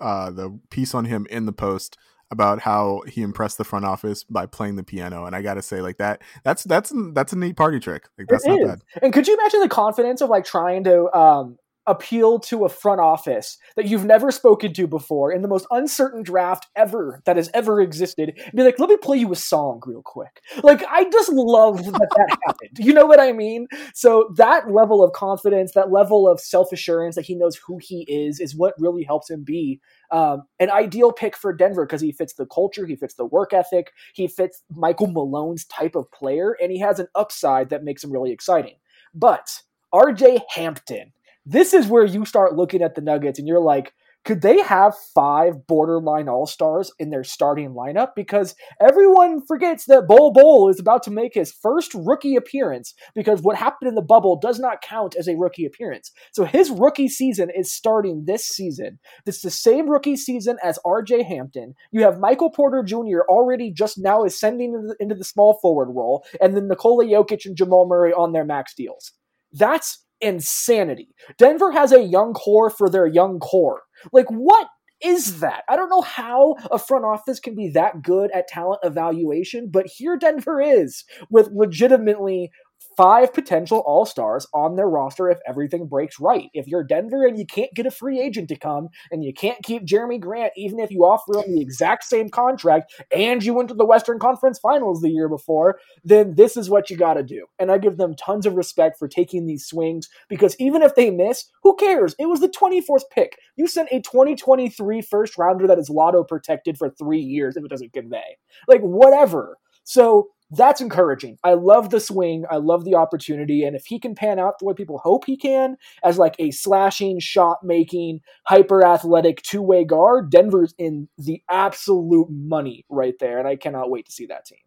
[0.01, 1.97] uh, the piece on him in the post
[2.33, 5.79] about how he impressed the front office by playing the piano and i gotta say
[5.81, 8.67] like that that's that's that's a neat party trick like that's it not is.
[8.67, 12.69] bad and could you imagine the confidence of like trying to um appeal to a
[12.69, 17.35] front office that you've never spoken to before in the most uncertain draft ever that
[17.35, 20.41] has ever existed be like let me play you a song real quick.
[20.63, 22.77] Like i just love that that happened.
[22.77, 23.67] You know what i mean?
[23.93, 28.39] So that level of confidence that level of self-assurance that he knows who he is
[28.39, 32.33] is what really helps him be um, an ideal pick for denver because he fits
[32.33, 36.71] the culture he fits the work ethic he fits michael malone's type of player and
[36.71, 38.75] he has an upside that makes him really exciting.
[39.13, 39.61] But
[39.93, 41.11] rj hampton
[41.45, 43.93] this is where you start looking at the Nuggets and you're like,
[44.25, 48.09] could they have five borderline all stars in their starting lineup?
[48.15, 53.41] Because everyone forgets that Bol Bol is about to make his first rookie appearance because
[53.41, 56.11] what happened in the bubble does not count as a rookie appearance.
[56.31, 58.99] So his rookie season is starting this season.
[59.25, 61.73] Is the same rookie season as RJ Hampton.
[61.91, 63.21] You have Michael Porter Jr.
[63.27, 67.87] already just now ascending into the small forward role, and then Nikola Jokic and Jamal
[67.87, 69.11] Murray on their max deals.
[69.51, 71.09] That's insanity.
[71.37, 73.81] Denver has a young core for their young core.
[74.11, 74.67] Like, what
[75.03, 75.63] is that?
[75.69, 79.85] I don't know how a front office can be that good at talent evaluation, but
[79.85, 82.51] here Denver is with legitimately
[82.95, 86.49] five potential all stars on their roster if everything breaks right.
[86.53, 89.63] If you're Denver and you can't get a free agent to come and you can't
[89.63, 93.69] keep Jerami Grant, even if you offer him the exact same contract and you went
[93.69, 97.23] to the Western Conference Finals the year before, then this is what you got to
[97.23, 97.45] do.
[97.59, 101.09] And I give them tons of respect for taking these swings because even if they
[101.09, 102.15] miss, who cares?
[102.19, 103.37] It was the 24th pick.
[103.55, 107.69] You sent a 2023 first rounder that is lotto protected for three years if it
[107.69, 108.37] doesn't convey.
[108.67, 109.57] Like, whatever.
[109.83, 111.37] So that's encouraging.
[111.43, 112.45] I love the swing.
[112.49, 113.63] I love the opportunity.
[113.63, 116.51] And if he can pan out the way people hope he can, as like a
[116.51, 123.39] slashing, shot making, hyper athletic two way guard, Denver's in the absolute money right there.
[123.39, 124.59] And I cannot wait to see that team.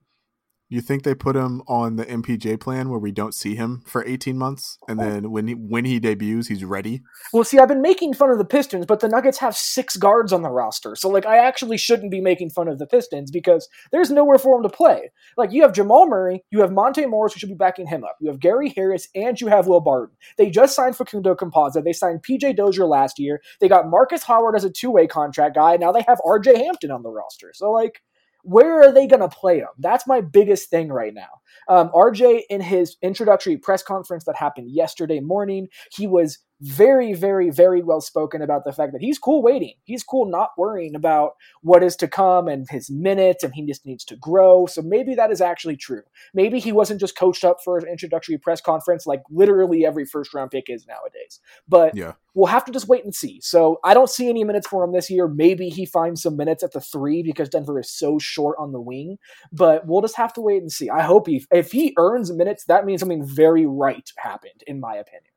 [0.69, 4.05] You think they put him on the MPJ plan where we don't see him for
[4.05, 7.03] 18 months, and then when he when he debuts, he's ready?
[7.33, 10.33] Well, see, I've been making fun of the Pistons, but the Nuggets have six guards
[10.33, 13.69] on the roster, so like I actually shouldn't be making fun of the Pistons because
[13.93, 15.11] there's nowhere for him to play.
[15.37, 18.17] Like you have Jamal Murray, you have Monte Morris, who should be backing him up.
[18.21, 20.17] You have Gary Harris, and you have Will Barton.
[20.37, 21.85] They just signed Facundo Campazzo.
[21.85, 23.41] They signed PJ Dozier last year.
[23.61, 25.77] They got Marcus Howard as a two way contract guy.
[25.77, 27.53] Now they have RJ Hampton on the roster.
[27.55, 28.03] So like
[28.47, 29.69] where are they going to play him?
[29.79, 31.41] That's my biggest thing right now.
[31.69, 37.51] Um, RJ, in his introductory press conference that happened yesterday morning, he was very, very,
[37.51, 39.75] very well spoken about the fact that he's cool waiting.
[39.85, 43.85] He's cool not worrying about what is to come and his minutes, and he just
[43.85, 44.67] needs to grow.
[44.67, 46.03] So maybe that is actually true.
[46.33, 50.33] Maybe he wasn't just coached up for an introductory press conference like literally every first
[50.33, 51.41] round pick is nowadays.
[51.69, 52.13] But Yeah.
[52.35, 53.41] we'll have to just wait and see.
[53.43, 55.29] So I don't see any minutes for him this year.
[55.29, 58.81] Maybe he finds some minutes at the three because Denver is so short on the
[58.81, 59.19] wing.
[59.53, 60.89] But we'll just have to wait and see.
[60.89, 64.97] I hope he, if he earns minutes, that means something very right happened, in my
[64.97, 65.33] opinion.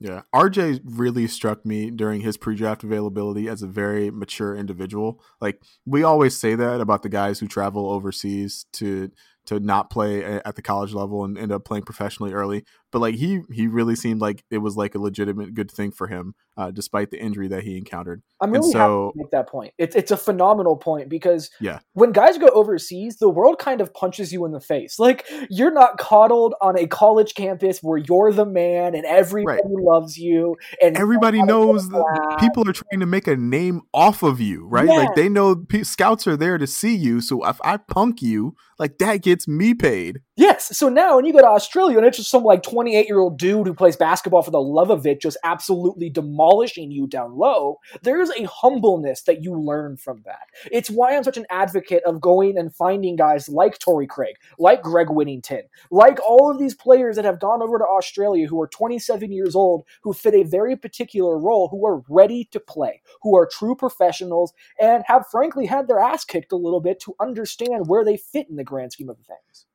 [0.00, 0.22] Yeah.
[0.34, 5.22] RJ really struck me during his pre draft availability as a very mature individual.
[5.42, 9.10] Like we always say that about the guys who travel overseas to
[9.46, 12.64] to not play at the college level and end up playing professionally early.
[12.92, 16.06] But like he he really seemed like it was like a legitimate good thing for
[16.08, 18.22] him, uh, despite the injury that he encountered.
[18.40, 19.72] I'm And so- happy to make that point.
[19.78, 21.80] It's it's a phenomenal point because Yeah.
[21.92, 24.98] when guys go overseas, the world kind of punches you in the face.
[24.98, 30.16] Like you're not coddled on a college campus where you're the man and everybody loves
[30.18, 34.66] you and Everybody knows that people are trying to make a name off of you,
[34.66, 34.86] right?
[34.86, 34.94] Yeah.
[34.96, 37.20] Like they know p- scouts are there to see you.
[37.20, 40.20] So if I punk you, like that gets me paid.
[40.36, 40.76] Yes.
[40.76, 43.38] So now when you go to Australia and it's just some like 28 year old
[43.38, 47.76] dude who plays basketball for the love of it, just absolutely demolishing you down low,
[48.00, 50.48] there's a humbleness that you learn from that.
[50.72, 54.80] It's why I'm such an advocate of going and finding guys like Torrey Craig, like
[54.80, 58.68] Greg Whittington, like all of these players that have gone over to Australia who are
[58.68, 63.36] 27 years old, who fit a very particular role, who are ready to play, who
[63.36, 67.88] are true professionals, and have frankly had their ass kicked a little bit to understand
[67.88, 69.66] where they fit in the grand scheme of things.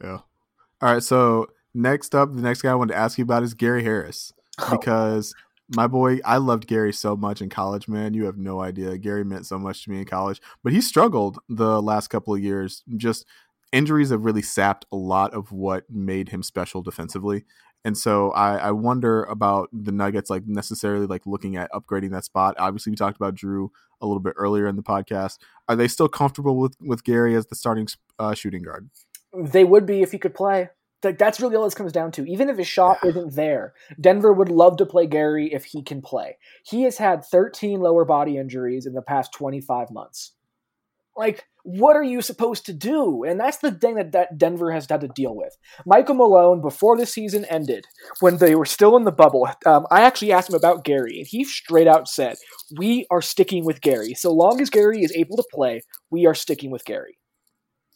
[0.00, 0.20] Yeah.
[0.80, 1.02] All right.
[1.02, 4.32] So next up, the next guy I wanted to ask you about is Gary Harris
[4.70, 5.34] because
[5.74, 8.14] my boy, I loved Gary so much in college, man.
[8.14, 8.98] You have no idea.
[8.98, 12.42] Gary meant so much to me in college, but he struggled the last couple of
[12.42, 12.82] years.
[12.96, 13.26] Just
[13.72, 17.44] injuries have really sapped a lot of what made him special defensively.
[17.84, 22.24] And so I, I wonder about the Nuggets, like necessarily like looking at upgrading that
[22.24, 22.54] spot.
[22.58, 23.70] Obviously, we talked about Jrue
[24.00, 25.38] a little bit earlier in the podcast.
[25.68, 28.90] Are they still comfortable with with Gary as the starting uh, shooting guard?
[29.36, 30.68] They would be if he could play.
[31.02, 32.24] Like that's really all this comes down to.
[32.30, 36.00] Even if his shot isn't there, Denver would love to play Gary if he can
[36.00, 36.36] play.
[36.64, 40.32] He has had 13 lower body injuries in the past 25 months.
[41.16, 43.22] Like, what are you supposed to do?
[43.22, 45.56] And that's the thing that, that Denver has had to deal with.
[45.86, 47.84] Michael Malone, before the season ended,
[48.20, 51.26] when they were still in the bubble, um, I actually asked him about Gary, and
[51.26, 52.36] he straight out said,
[52.76, 54.14] We are sticking with Gary.
[54.14, 57.18] So long as Gary is able to play, we are sticking with Gary.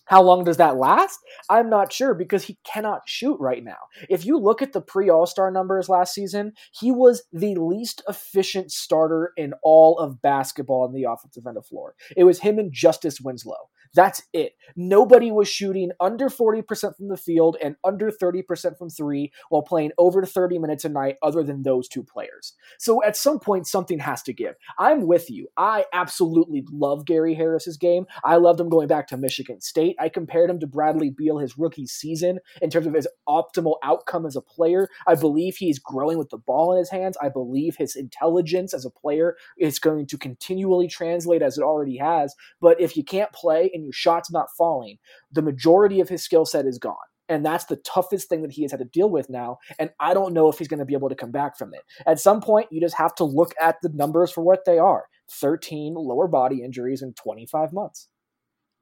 [0.06, 1.18] How long does that last?
[1.50, 3.76] I'm not sure because he cannot shoot right now.
[4.08, 8.02] If you look at the pre All Star numbers last season, he was the least
[8.08, 11.94] efficient starter in all of basketball on the offensive end of floor.
[12.16, 13.68] It was him and Justice Winslow.
[13.96, 14.52] That's it.
[14.76, 19.92] Nobody was shooting under 40% from the field and under 30% from three while playing
[19.96, 22.52] over 30 minutes a night, other than those two players.
[22.78, 24.54] So at some point, something has to give.
[24.78, 25.48] I'm with you.
[25.56, 28.04] I absolutely love Gary Harris's game.
[28.22, 29.96] I loved him going back to Michigan State.
[29.98, 34.26] I compared him to Bradley Beal his rookie season in terms of his optimal outcome
[34.26, 34.90] as a player.
[35.06, 37.16] I believe he's growing with the ball in his hands.
[37.22, 41.96] I believe his intelligence as a player is going to continually translate as it already
[41.96, 42.34] has.
[42.60, 44.98] But if you can't play and your shot's not falling,
[45.32, 46.96] the majority of his skill set is gone.
[47.28, 49.58] And that's the toughest thing that he has had to deal with now.
[49.78, 51.80] And I don't know if he's going to be able to come back from it.
[52.06, 55.06] At some point, you just have to look at the numbers for what they are
[55.32, 58.08] 13 lower body injuries in 25 months.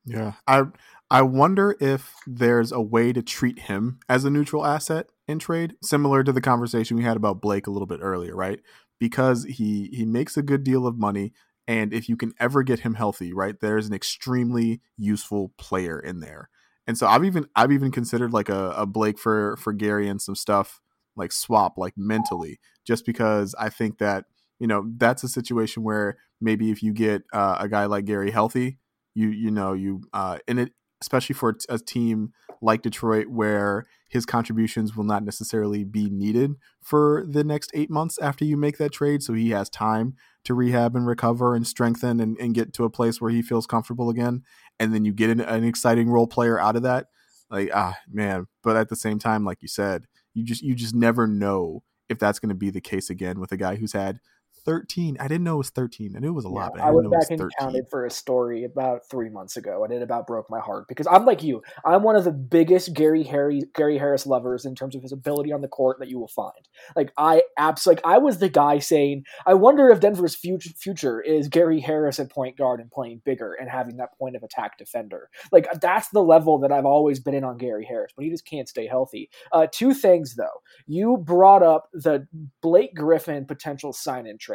[0.05, 0.65] Yeah, I
[1.11, 5.77] I wonder if there's a way to treat him as a neutral asset in trade,
[5.83, 8.61] similar to the conversation we had about Blake a little bit earlier, right?
[9.01, 11.33] Because he he makes a good deal of money,
[11.67, 16.21] and if you can ever get him healthy, right, there's an extremely useful player in
[16.21, 16.51] there.
[16.87, 20.21] And so I've even I've even considered like a, a Blake for for Gary and
[20.21, 20.81] some stuff
[21.17, 24.27] like swap like mentally, just because I think that
[24.59, 28.31] you know that's a situation where maybe if you get uh, a guy like Gary
[28.31, 28.79] healthy,
[29.15, 34.25] you you know you uh and it especially for a team like Detroit where his
[34.25, 38.93] contributions will not necessarily be needed for the next eight months after you make that
[38.93, 42.85] trade so he has time to rehab and recover and strengthen and, and get to
[42.85, 44.43] a place where he feels comfortable again.
[44.79, 47.07] And then you get an, an exciting role player out of that
[47.51, 50.95] Like ah man, but at the same time, like you said, you just you just
[50.95, 54.21] never know if that's going to be the case again with a guy who's had
[54.65, 55.17] 13.
[55.21, 56.15] I didn't know it was 13.
[56.17, 56.73] I knew it was a lot.
[56.77, 57.51] Yeah, I, I went know it was back and 13.
[57.59, 61.07] counted for a story about three months ago, and it about broke my heart because
[61.07, 61.63] I'm like you.
[61.85, 65.53] I'm one of the biggest Gary Harry Gary Harris lovers in terms of his ability
[65.53, 66.53] on the court that you will find.
[66.97, 71.21] Like I abs like I was the guy saying, I wonder if Denver's future future
[71.21, 74.79] is Gary Harris at point guard and playing bigger and having that point of attack
[74.79, 75.29] defender.
[75.53, 78.47] Like that's the level that I've always been in on Gary Harris, but he just
[78.47, 79.31] can't stay healthy.
[79.53, 82.27] Uh, two things though, you brought up the
[82.63, 84.54] Blake Griffin potential sign in trade.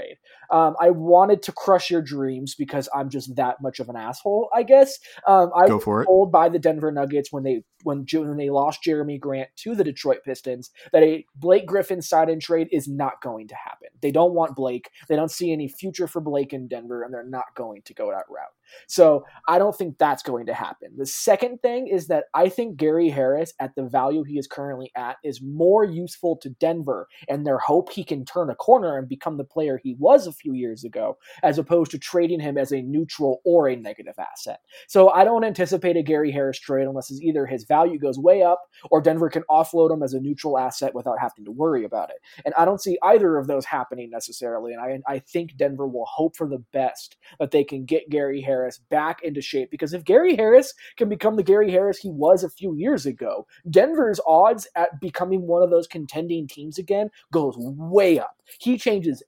[0.51, 4.49] Um, I wanted to crush your dreams because I'm just that much of an asshole,
[4.53, 4.99] I guess.
[5.27, 6.05] Um, I Go was for it.
[6.05, 9.83] told by the Denver Nuggets when they when when they lost Jerami Grant to the
[9.83, 13.89] Detroit Pistons that a Blake Griffin sign in trade is not going to happen.
[14.01, 14.89] They don't want Blake.
[15.07, 18.11] They don't see any future for Blake in Denver, and they're not going to go
[18.11, 18.53] that route.
[18.87, 20.89] So I don't think that's going to happen.
[20.97, 24.91] The second thing is that I think Gary Harris, at the value he is currently
[24.95, 29.07] at, is more useful to Denver and their hope he can turn a corner and
[29.07, 32.71] become the player he was a few years ago, as opposed to trading him as
[32.71, 34.59] a neutral or a negative asset.
[34.87, 38.61] So I don't anticipate a Gary Harris trade unless either his value goes way up
[38.91, 42.17] or Denver can offload him as a neutral asset without having to worry about it.
[42.45, 44.73] And I don't see either of those happening necessarily.
[44.73, 48.41] And I, I think Denver will hope for the best that they can get Gary
[48.41, 52.43] Harris back into shape because if Gary Harris can become the Gary Harris he was
[52.43, 57.55] a few years ago, Denver's odds at becoming one of those contending teams again goes
[57.57, 58.35] way up.
[58.59, 59.21] He changes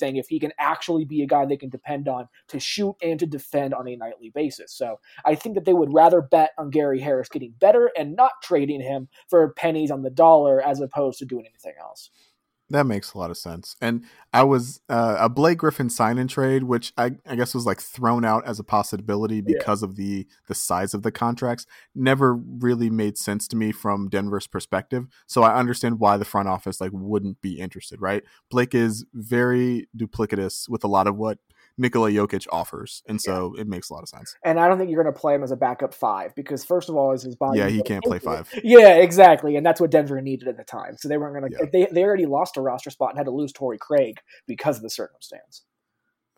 [0.00, 3.18] everything if he can actually be a guy they can depend on to shoot and
[3.20, 4.72] to defend on a nightly basis.
[4.72, 8.32] So I think that they would rather bet on Gary Harris getting better and not
[8.42, 12.10] trading him for pennies on the dollar as opposed to doing anything else.
[12.70, 13.74] That makes a lot of sense.
[13.80, 17.66] And I was uh, a Blake Griffin sign and trade, which I, I guess was
[17.66, 21.66] like thrown out as a possibility because of the the size of the contracts.
[21.96, 25.08] Never really made sense to me from Denver's perspective.
[25.26, 28.22] So I understand why the front office like wouldn't be interested, right?
[28.50, 31.38] Blake is very duplicitous with a lot of what
[31.78, 34.34] Nikola Jokic offers, and so it makes a lot of sense.
[34.44, 36.88] And I don't think you're going to play him as a backup five because first
[36.88, 37.58] of all, is his body.
[37.58, 38.48] Yeah, he can't play five.
[38.62, 40.96] Yeah, exactly, and that's what Denver needed at the time.
[40.98, 41.58] So they weren't going to.
[41.58, 41.70] Yeah.
[41.72, 44.82] They they already lost a roster spot and had to lose Torrey Craig because of
[44.82, 45.64] the circumstance.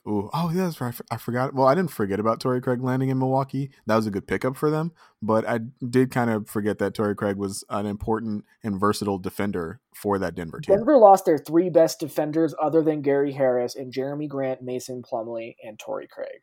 [0.06, 0.94] Ooh, oh yeah, that's right.
[1.12, 1.54] I forgot.
[1.54, 3.70] Well, I didn't forget about Torrey Craig landing in Milwaukee.
[3.86, 4.90] That was a good pickup for them.
[5.20, 9.80] But I did kind of forget that Torrey Craig was an important and versatile defender
[9.94, 10.74] for that Denver team.
[10.74, 15.54] Denver lost their three best defenders other than Gary Harris and Jerami Grant, Mason Plumlee,
[15.62, 16.42] and Torrey Craig.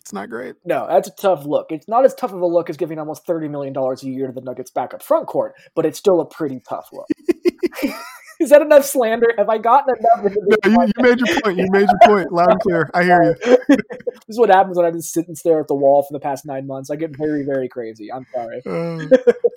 [0.00, 0.56] It's not great.
[0.64, 1.70] No, that's a tough look.
[1.70, 4.26] It's not as tough of a look as giving almost thirty million dollars a year
[4.26, 7.06] to the Nuggets' backup front court, but it's still a pretty tough look.
[8.46, 9.34] Is that enough slander?
[9.38, 10.32] Have I gotten enough?
[10.64, 11.58] No, you, you made your point.
[11.58, 12.88] You made your point loud and clear.
[12.94, 13.34] I hear you.
[13.66, 16.46] this is what happens when I've been sitting stare at the wall for the past
[16.46, 16.88] nine months.
[16.88, 18.12] I get very, very crazy.
[18.12, 18.62] I'm sorry.
[18.64, 19.08] Uh,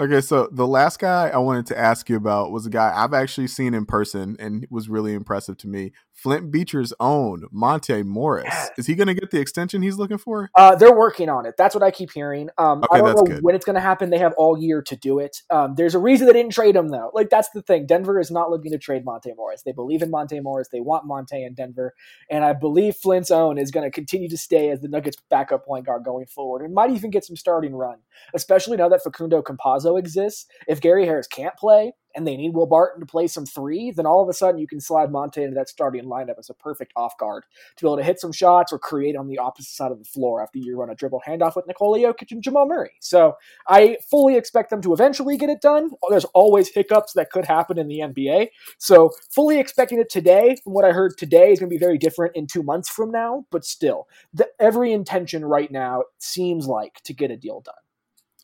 [0.02, 3.14] okay, so the last guy I wanted to ask you about was a guy I've
[3.14, 5.92] actually seen in person and was really impressive to me.
[6.22, 8.70] Flint Beecher's own Monte Morris.
[8.78, 10.50] Is he going to get the extension he's looking for?
[10.56, 11.56] Uh, they're working on it.
[11.58, 12.50] That's what I keep hearing.
[12.58, 13.44] Um, Okay, I don't know good.
[13.44, 14.10] when it's going to happen.
[14.10, 15.42] They have all year to do it.
[15.50, 17.12] Um, there's a reason they didn't trade him though.
[17.14, 17.86] Like that's the thing.
[17.86, 19.64] Denver is not looking to trade Monte Morris.
[19.64, 20.70] They believe in Monte Morris.
[20.70, 21.94] They want Monte in Denver,
[22.30, 25.66] and I believe Flint's own is going to continue to stay as the Nuggets' backup
[25.66, 27.98] point guard going forward, and might even get some starting run,
[28.34, 30.46] especially now that Facundo Campazzo exists.
[30.68, 31.94] If Gary Harris can't play.
[32.16, 34.68] And they need Will Barton to play some three, then all of a sudden you
[34.68, 37.44] can slide Monte into that starting lineup as a perfect off guard
[37.76, 40.06] to be able to hit some shots or create on the opposite side of the
[40.06, 42.92] floor after you run a dribble handoff with Nikola Jokic and Jamal Murray.
[43.00, 43.36] So
[43.68, 45.92] I fully expect them to eventually get it done.
[46.10, 48.50] There's always hiccups that could happen in the NBA.
[48.78, 51.98] So fully expecting it today, from what I heard today, is going to be very
[51.98, 53.46] different in two months from now.
[53.52, 57.76] But still, the, every intention right now seems like to get a deal done.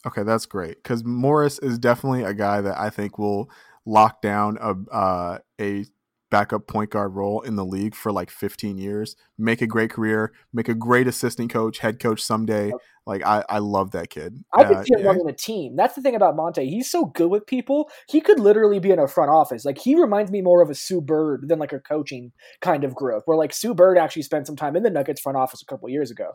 [0.05, 3.49] Okay, that's great because Morris is definitely a guy that I think will
[3.85, 5.85] lock down a uh, a
[6.31, 10.33] backup point guard role in the league for like 15 years, make a great career,
[10.51, 12.71] make a great assistant coach, head coach someday.
[13.05, 14.43] Like I, I love that kid.
[14.53, 15.75] I could Uh, see him yeah, running a team.
[15.75, 16.67] That's the thing about Monte.
[16.67, 17.89] He's so good with people.
[18.09, 19.63] He could literally be in a front office.
[19.63, 22.31] Like he reminds me more of a Sue Bird than like a coaching
[22.61, 23.23] kind of growth.
[23.25, 25.87] Where like Sue Bird actually spent some time in the Nuggets front office a couple
[25.87, 26.31] years ago.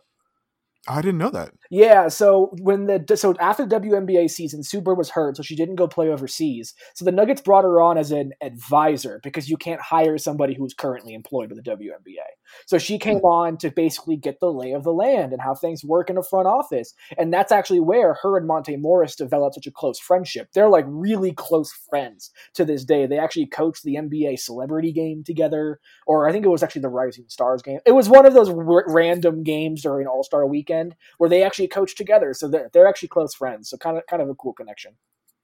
[0.88, 1.52] I didn't know that.
[1.70, 5.54] Yeah, so when the so after the WNBA season, Sue Bird was hurt, so she
[5.54, 6.74] didn't go play overseas.
[6.94, 10.72] So the Nuggets brought her on as an advisor because you can't hire somebody who's
[10.72, 12.24] currently employed with the WNBA.
[12.66, 13.02] So she hmm.
[13.02, 16.16] came on to basically get the lay of the land and how things work in
[16.16, 19.98] a front office, and that's actually where her and Monte Morris developed such a close
[19.98, 20.48] friendship.
[20.54, 23.06] They're like really close friends to this day.
[23.06, 26.88] They actually coached the NBA celebrity game together, or I think it was actually the
[26.88, 27.80] Rising Stars game.
[27.84, 31.42] It was one of those r- random games during All Star Weekend weekend where they
[31.42, 32.34] actually coach together.
[32.34, 33.70] So they're, they're actually close friends.
[33.70, 34.96] So kind of kind of a cool connection.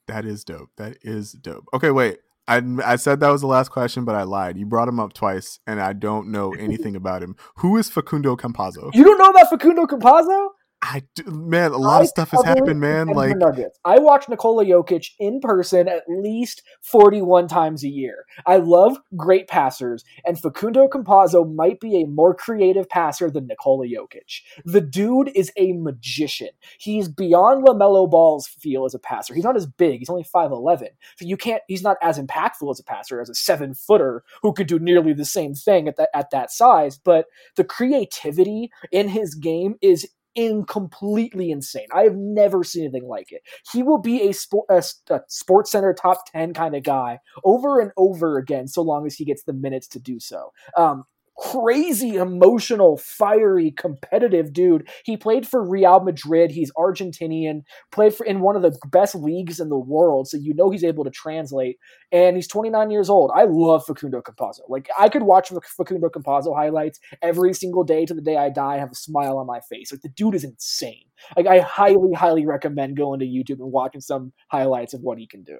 [0.06, 0.70] That is dope.
[0.76, 1.64] That is dope.
[1.74, 2.18] Okay, wait.
[2.48, 4.56] I, I said that was the last question, but I lied.
[4.56, 7.34] You brought him up twice, and I don't know anything about him.
[7.56, 8.94] Who is Facundo Campazzo?
[8.94, 10.50] You don't know about Facundo Campazzo?
[10.88, 13.08] I man, a lot of stuff has happened, man.
[13.08, 13.78] Like Nuggets.
[13.84, 18.24] I watch Nikola Jokic in person at least forty-one times a year.
[18.46, 23.86] I love great passers, and Facundo Campazzo might be a more creative passer than Nikola
[23.86, 24.42] Jokic.
[24.64, 26.50] The dude is a magician.
[26.78, 29.34] He's beyond Lamelo Ball's feel as a passer.
[29.34, 29.98] He's not as big.
[29.98, 31.62] He's only five eleven, so you can't.
[31.66, 35.24] He's not as impactful as a passer as a seven-footer who could do nearly the
[35.24, 36.96] same thing at that at that size.
[36.96, 37.26] But
[37.56, 41.88] the creativity in his game is in completely insane.
[41.92, 43.42] I have never seen anything like it.
[43.72, 47.90] He will be a, sport, a, a SportsCenter top 10 kind of guy over and
[47.96, 50.52] over again, so long as he gets the minutes to do so.
[50.76, 51.04] Um,
[51.38, 54.88] crazy emotional, fiery, competitive dude.
[55.04, 56.50] He played for Real Madrid.
[56.50, 57.60] He's Argentinian,
[57.92, 60.84] played for in one of the best leagues in the world, so you know he's
[60.84, 61.78] able to translate.
[62.12, 63.30] And he's 29 years old.
[63.34, 64.60] I love Facundo Campazzo.
[64.68, 68.78] Like I could watch Facundo Campazzo highlights every single day to the day I die,
[68.78, 69.92] have a smile on my face.
[69.92, 71.04] Like the dude is insane.
[71.36, 75.26] Like I highly, highly recommend going to YouTube and watching some highlights of what he
[75.26, 75.58] can do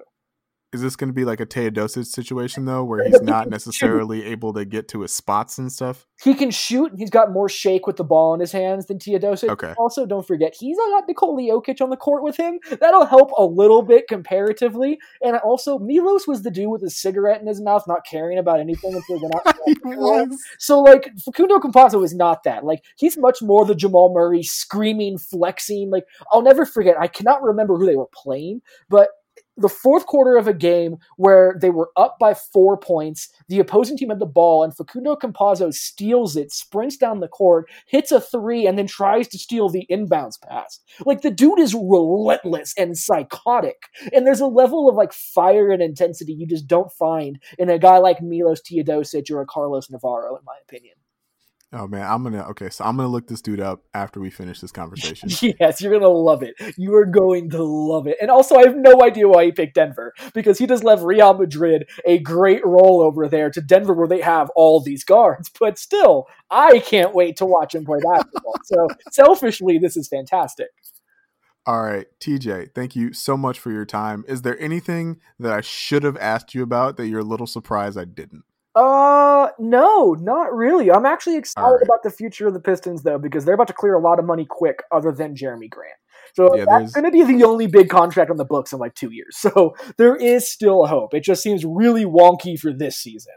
[0.73, 4.53] is this going to be like a Teodosic situation though, where he's not necessarily able
[4.53, 6.05] to get to his spots and stuff?
[6.23, 6.91] He can shoot.
[6.97, 9.49] He's got more shake with the ball in his hands than Teodosic.
[9.49, 9.73] Okay.
[9.77, 12.59] Also, don't forget he's got Nikola Jokic on the court with him.
[12.81, 14.99] That'll help a little bit comparatively.
[15.21, 18.59] And also, Milos was the dude with a cigarette in his mouth, not caring about
[18.59, 19.57] anything until they're not.
[19.65, 20.37] he was.
[20.59, 22.65] So like Facundo Campazzo is not that.
[22.65, 25.91] Like he's much more the Jamal Murray screaming, flexing.
[25.91, 26.99] Like I'll never forget.
[26.99, 29.09] I cannot remember who they were playing, but
[29.57, 33.29] the fourth quarter of a game where they were up by four points.
[33.47, 37.69] The opposing team had the ball, and Facundo Campazzo steals it, sprints down the court,
[37.87, 40.79] hits a three, and then tries to steal the inbounds pass.
[41.05, 43.87] Like the dude is relentless and psychotic.
[44.13, 47.79] And there's a level of like fire and intensity you just don't find in a
[47.79, 50.95] guy like Milos Teodosic or a Carlos Navarro, in my opinion.
[51.73, 54.61] Oh man, I'm gonna okay, so I'm gonna look this dude up after we finish
[54.61, 55.29] this conversation.
[55.59, 56.55] yes, you're gonna love it.
[56.77, 58.15] You are going to love it.
[58.21, 61.33] And also, I have no idea why he picked Denver because he just left Real
[61.33, 65.51] Madrid a great role over there to Denver, where they have all these guards.
[65.59, 68.55] But still, I can't wait to watch him play basketball.
[68.63, 70.69] so selfishly, this is fantastic.
[71.65, 74.23] All right, TJ, thank you so much for your time.
[74.29, 77.97] Is there anything that I should have asked you about that you're a little surprised
[77.97, 78.45] I didn't?
[78.77, 80.91] Uh, no, not really.
[80.91, 81.81] I'm actually excited right.
[81.81, 84.25] about the future of the Pistons though because they're about to clear a lot of
[84.25, 85.97] money quick, other than Jerami Grant.
[86.35, 88.93] So yeah, that's going to be the only big contract on the books in like
[88.93, 89.35] two years.
[89.47, 91.13] So there is still hope.
[91.13, 93.33] It just seems really wonky for this season.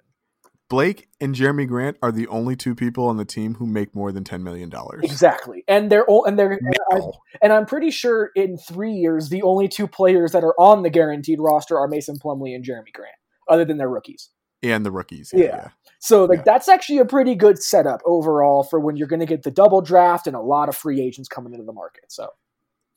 [0.68, 4.12] Blake and Jerami Grant are the only two people on the team who make more
[4.12, 5.05] than ten million dollars.
[5.05, 6.72] Exactly, and they're all, and they're no.
[6.91, 7.05] and,
[7.43, 10.91] and, I'm pretty sure in three years the only two players that are on the
[10.91, 13.14] guaranteed roster are Mason Plumlee and Jerami Grant,
[13.49, 14.28] other than their rookies
[14.62, 15.32] and the rookies.
[15.34, 15.44] Yeah.
[15.44, 15.68] yeah.
[15.98, 16.44] So like yeah.
[16.46, 19.80] that's actually a pretty good setup overall for when you're going to get the double
[19.80, 22.04] draft and a lot of free agents coming into the market.
[22.08, 22.28] So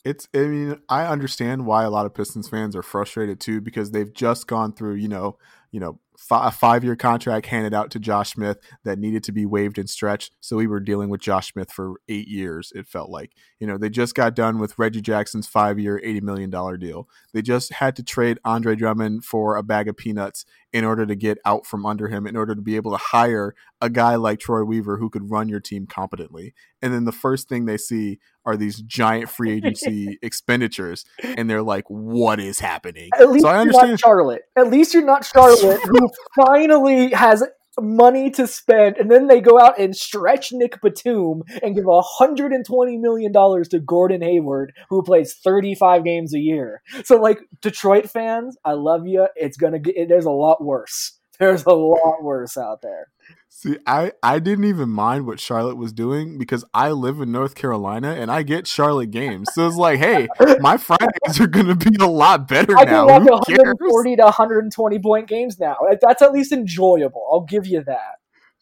[0.05, 3.91] it's I mean, I understand why a lot of Pistons fans are frustrated too because
[3.91, 5.37] they've just gone through, you know,
[5.71, 5.99] you know,
[6.31, 9.89] a five year contract handed out to Josh Smith that needed to be waived and
[9.89, 10.33] stretched.
[10.39, 13.31] So we were dealing with Josh Smith for eight years, it felt like.
[13.59, 17.07] You know, they just got done with Reggie Jackson's five year, $80 million deal.
[17.33, 21.15] They just had to trade Andre Drummond for a bag of peanuts in order to
[21.15, 24.39] get out from under him, in order to be able to hire a guy like
[24.39, 26.53] Troy Weaver who could run your team competently.
[26.81, 31.61] And then the first thing they see are these giant free agency expenditures, and they're
[31.61, 34.41] like, "What is happening?" At least so I understand Charlotte.
[34.55, 37.43] At least you're not Charlotte, who finally has
[37.79, 42.99] money to spend, and then they go out and stretch Nick Batum and give $120
[42.99, 46.81] million to Gordon Hayward, who plays 35 games a year.
[47.03, 49.27] So, like, Detroit fans, I love you.
[49.35, 51.19] It's gonna get, there's a lot worse.
[51.39, 53.07] There's a lot worse out there.
[53.55, 57.53] See, I, I didn't even mind what Charlotte was doing because I live in North
[57.53, 59.47] Carolina and I get Charlotte games.
[59.53, 60.27] So it's like, hey,
[60.59, 63.07] my Fridays are going to be a lot better I now.
[63.07, 65.77] I can watch 140 to 120 point games now.
[66.01, 67.25] That's at least enjoyable.
[67.31, 68.15] I'll give you that.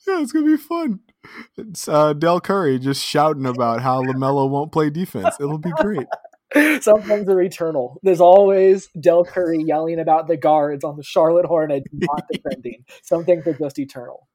[0.05, 0.99] Yeah, it's going to be fun.
[1.57, 5.37] It's uh, Del Curry just shouting about how LaMelo won't play defense.
[5.39, 6.07] It'll be great.
[6.81, 7.97] Some things are eternal.
[8.03, 12.83] There's always Del Curry yelling about the guards on the Charlotte Hornets not defending.
[13.01, 14.27] Some things are just eternal.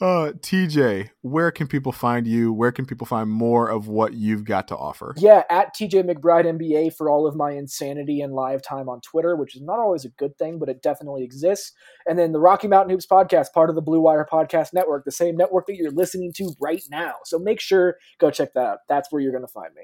[0.00, 2.54] Uh, TJ, where can people find you?
[2.54, 5.14] Where can people find more of what you've got to offer?
[5.18, 9.36] Yeah, at TJ McBride NBA for all of my insanity and live time on Twitter,
[9.36, 11.72] which is not always a good thing, but it definitely exists.
[12.06, 15.12] And then the Rocky Mountain Hoops podcast, part of the Blue Wire Podcast Network, the
[15.12, 17.16] same network that you're listening to right now.
[17.26, 18.78] So make sure go check that out.
[18.88, 19.82] That's where you're going to find me.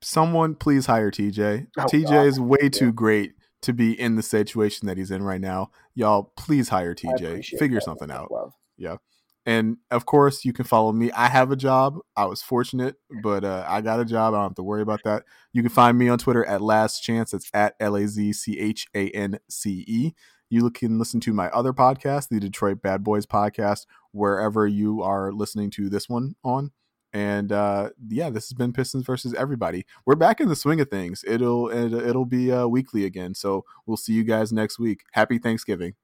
[0.00, 1.66] Someone please hire TJ.
[1.78, 2.26] Oh, TJ God.
[2.26, 2.68] is way Yeah.
[2.70, 5.70] too great to be in the situation that he's in right now.
[5.94, 7.44] Y'all, please hire TJ.
[7.58, 7.84] Figure that.
[7.84, 8.30] something out.
[8.32, 8.54] Love.
[9.46, 11.10] And of course, you can follow me.
[11.12, 11.98] I have a job.
[12.16, 14.34] I was fortunate, but uh, I got a job.
[14.34, 15.24] I don't have to worry about that.
[15.52, 17.32] You can find me on Twitter at Last Chance.
[17.32, 20.12] It's at L A Z C H A N C E.
[20.50, 25.32] You can listen to my other podcast, the Detroit Bad Boys podcast, wherever you are
[25.32, 26.72] listening to this one on.
[27.12, 29.84] And uh, yeah, this has been Pistons versus everybody.
[30.06, 31.24] We're back in the swing of things.
[31.26, 33.34] It'll it, it'll be uh, weekly again.
[33.34, 35.04] So we'll see you guys next week.
[35.12, 35.94] Happy Thanksgiving.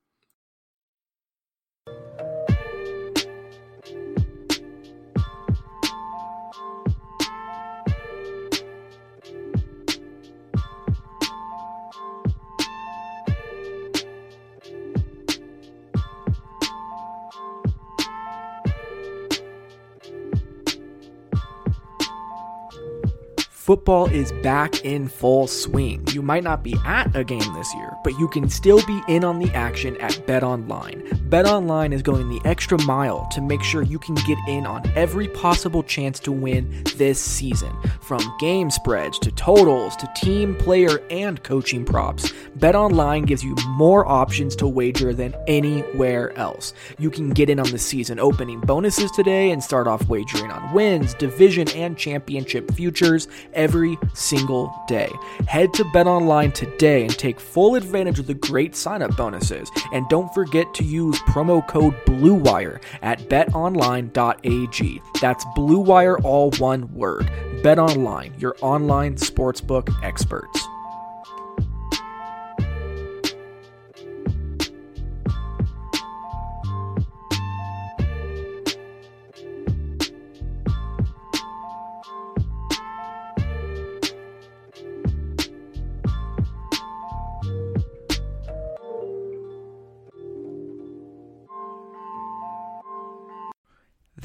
[23.67, 26.07] Football is back in full swing.
[26.13, 29.25] You might not be at a game this year, but you can still be in
[29.25, 31.03] on the action at BetOnline.
[31.31, 35.27] BetOnline is going the extra mile to make sure you can get in on every
[35.27, 37.75] possible chance to win this season.
[38.03, 44.07] From game spreads to totals to team, player, and coaching props, BetOnline gives you more
[44.07, 46.73] options to wager than anywhere else.
[47.01, 50.73] You can get in on the season opening bonuses today and start off wagering on
[50.73, 53.27] wins, division, and championship futures
[53.57, 55.11] every single day.
[55.49, 59.71] Head to BetOnline today and take full advantage of the great sign-up bonuses.
[59.93, 65.03] And don't forget to use promo code BLUEWIRE at betonline.ag.
[65.21, 67.27] That's BLUEWIRE all one word.
[67.63, 70.69] BetOnline, your online sportsbook experts.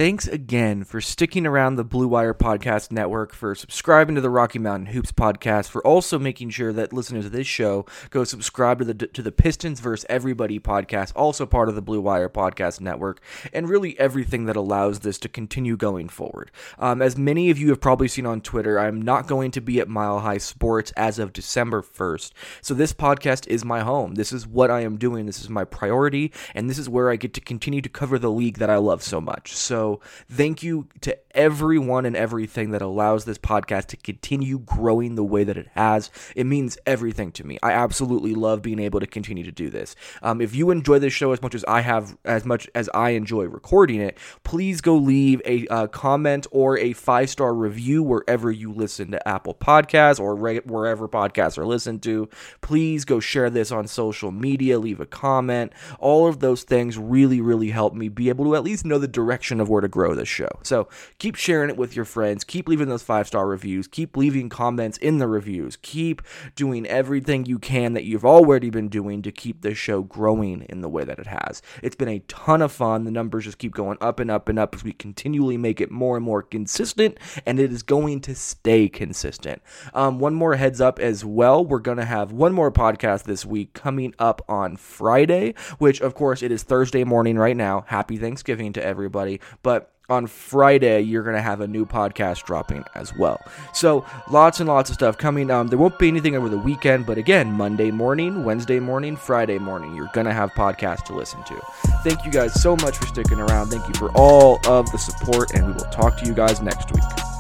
[0.02, 4.58] Thanks again for sticking around the Blue Wire Podcast Network, for subscribing to the Rocky
[4.58, 8.86] Mountain Hoops Podcast, for also making sure that listeners of this show go subscribe to
[8.86, 10.04] the to the Pistons vs.
[10.10, 13.22] Everybody podcast, also part of the Blue Wire Podcast Network,
[13.54, 16.50] and really everything that allows this to continue going forward.
[16.80, 19.80] Um, as many of you have probably seen on Twitter, I'm not going to be
[19.80, 22.32] at Mile High Sports as of December 1st,
[22.64, 24.16] so this podcast is my home.
[24.16, 25.28] This is what I am doing.
[25.28, 28.32] This is my priority, and this is where I get to continue to cover the
[28.32, 29.56] league that I love so much.
[29.56, 29.91] So
[30.30, 35.44] thank you to everyone and everything that allows this podcast to continue growing the way
[35.44, 36.10] that it has.
[36.36, 37.58] It means everything to me.
[37.64, 39.96] I absolutely love being able to continue to do this.
[40.22, 43.12] Um, if you enjoy this show as much as I have, as much as I
[43.12, 48.52] enjoy recording it, please go leave a uh, comment or a five star review wherever
[48.52, 52.30] you listen to Apple Podcasts or re- wherever podcasts are listened to.
[52.62, 55.74] Please go share this on social media, leave a comment.
[56.00, 59.08] All of those things really, really help me be able to at least know the
[59.08, 60.50] direction of where to grow this show.
[60.64, 60.88] So
[61.20, 62.44] keep sharing it with your friends.
[62.44, 63.88] Keep leaving those five star reviews.
[63.88, 65.78] Keep leaving comments in the reviews.
[65.82, 66.22] Keep
[66.56, 70.82] doing everything you can that you've already been doing to keep this show growing in
[70.82, 71.62] the way that it has.
[71.82, 73.04] It's been a ton of fun.
[73.04, 75.92] The numbers just keep going up and up and up as we continually make it
[75.92, 79.62] more and more consistent, and it is going to stay consistent.
[79.94, 81.66] Um, one more heads up as well.
[81.66, 86.14] We're going to have one more podcast this week coming up on Friday, which, of
[86.14, 87.86] course, it is Thursday morning right now.
[87.88, 89.40] Happy Thanksgiving to everybody.
[89.64, 93.40] But on Friday, you're going to have a new podcast dropping as well.
[93.74, 95.50] So, lots and lots of stuff coming.
[95.50, 99.58] Um, there won't be anything over the weekend, but again, Monday morning, Wednesday morning, Friday
[99.58, 101.60] morning, you're going to have podcasts to listen to.
[102.04, 103.70] Thank you guys so much for sticking around.
[103.70, 106.92] Thank you for all of the support, and we will talk to you guys next
[106.92, 107.31] week.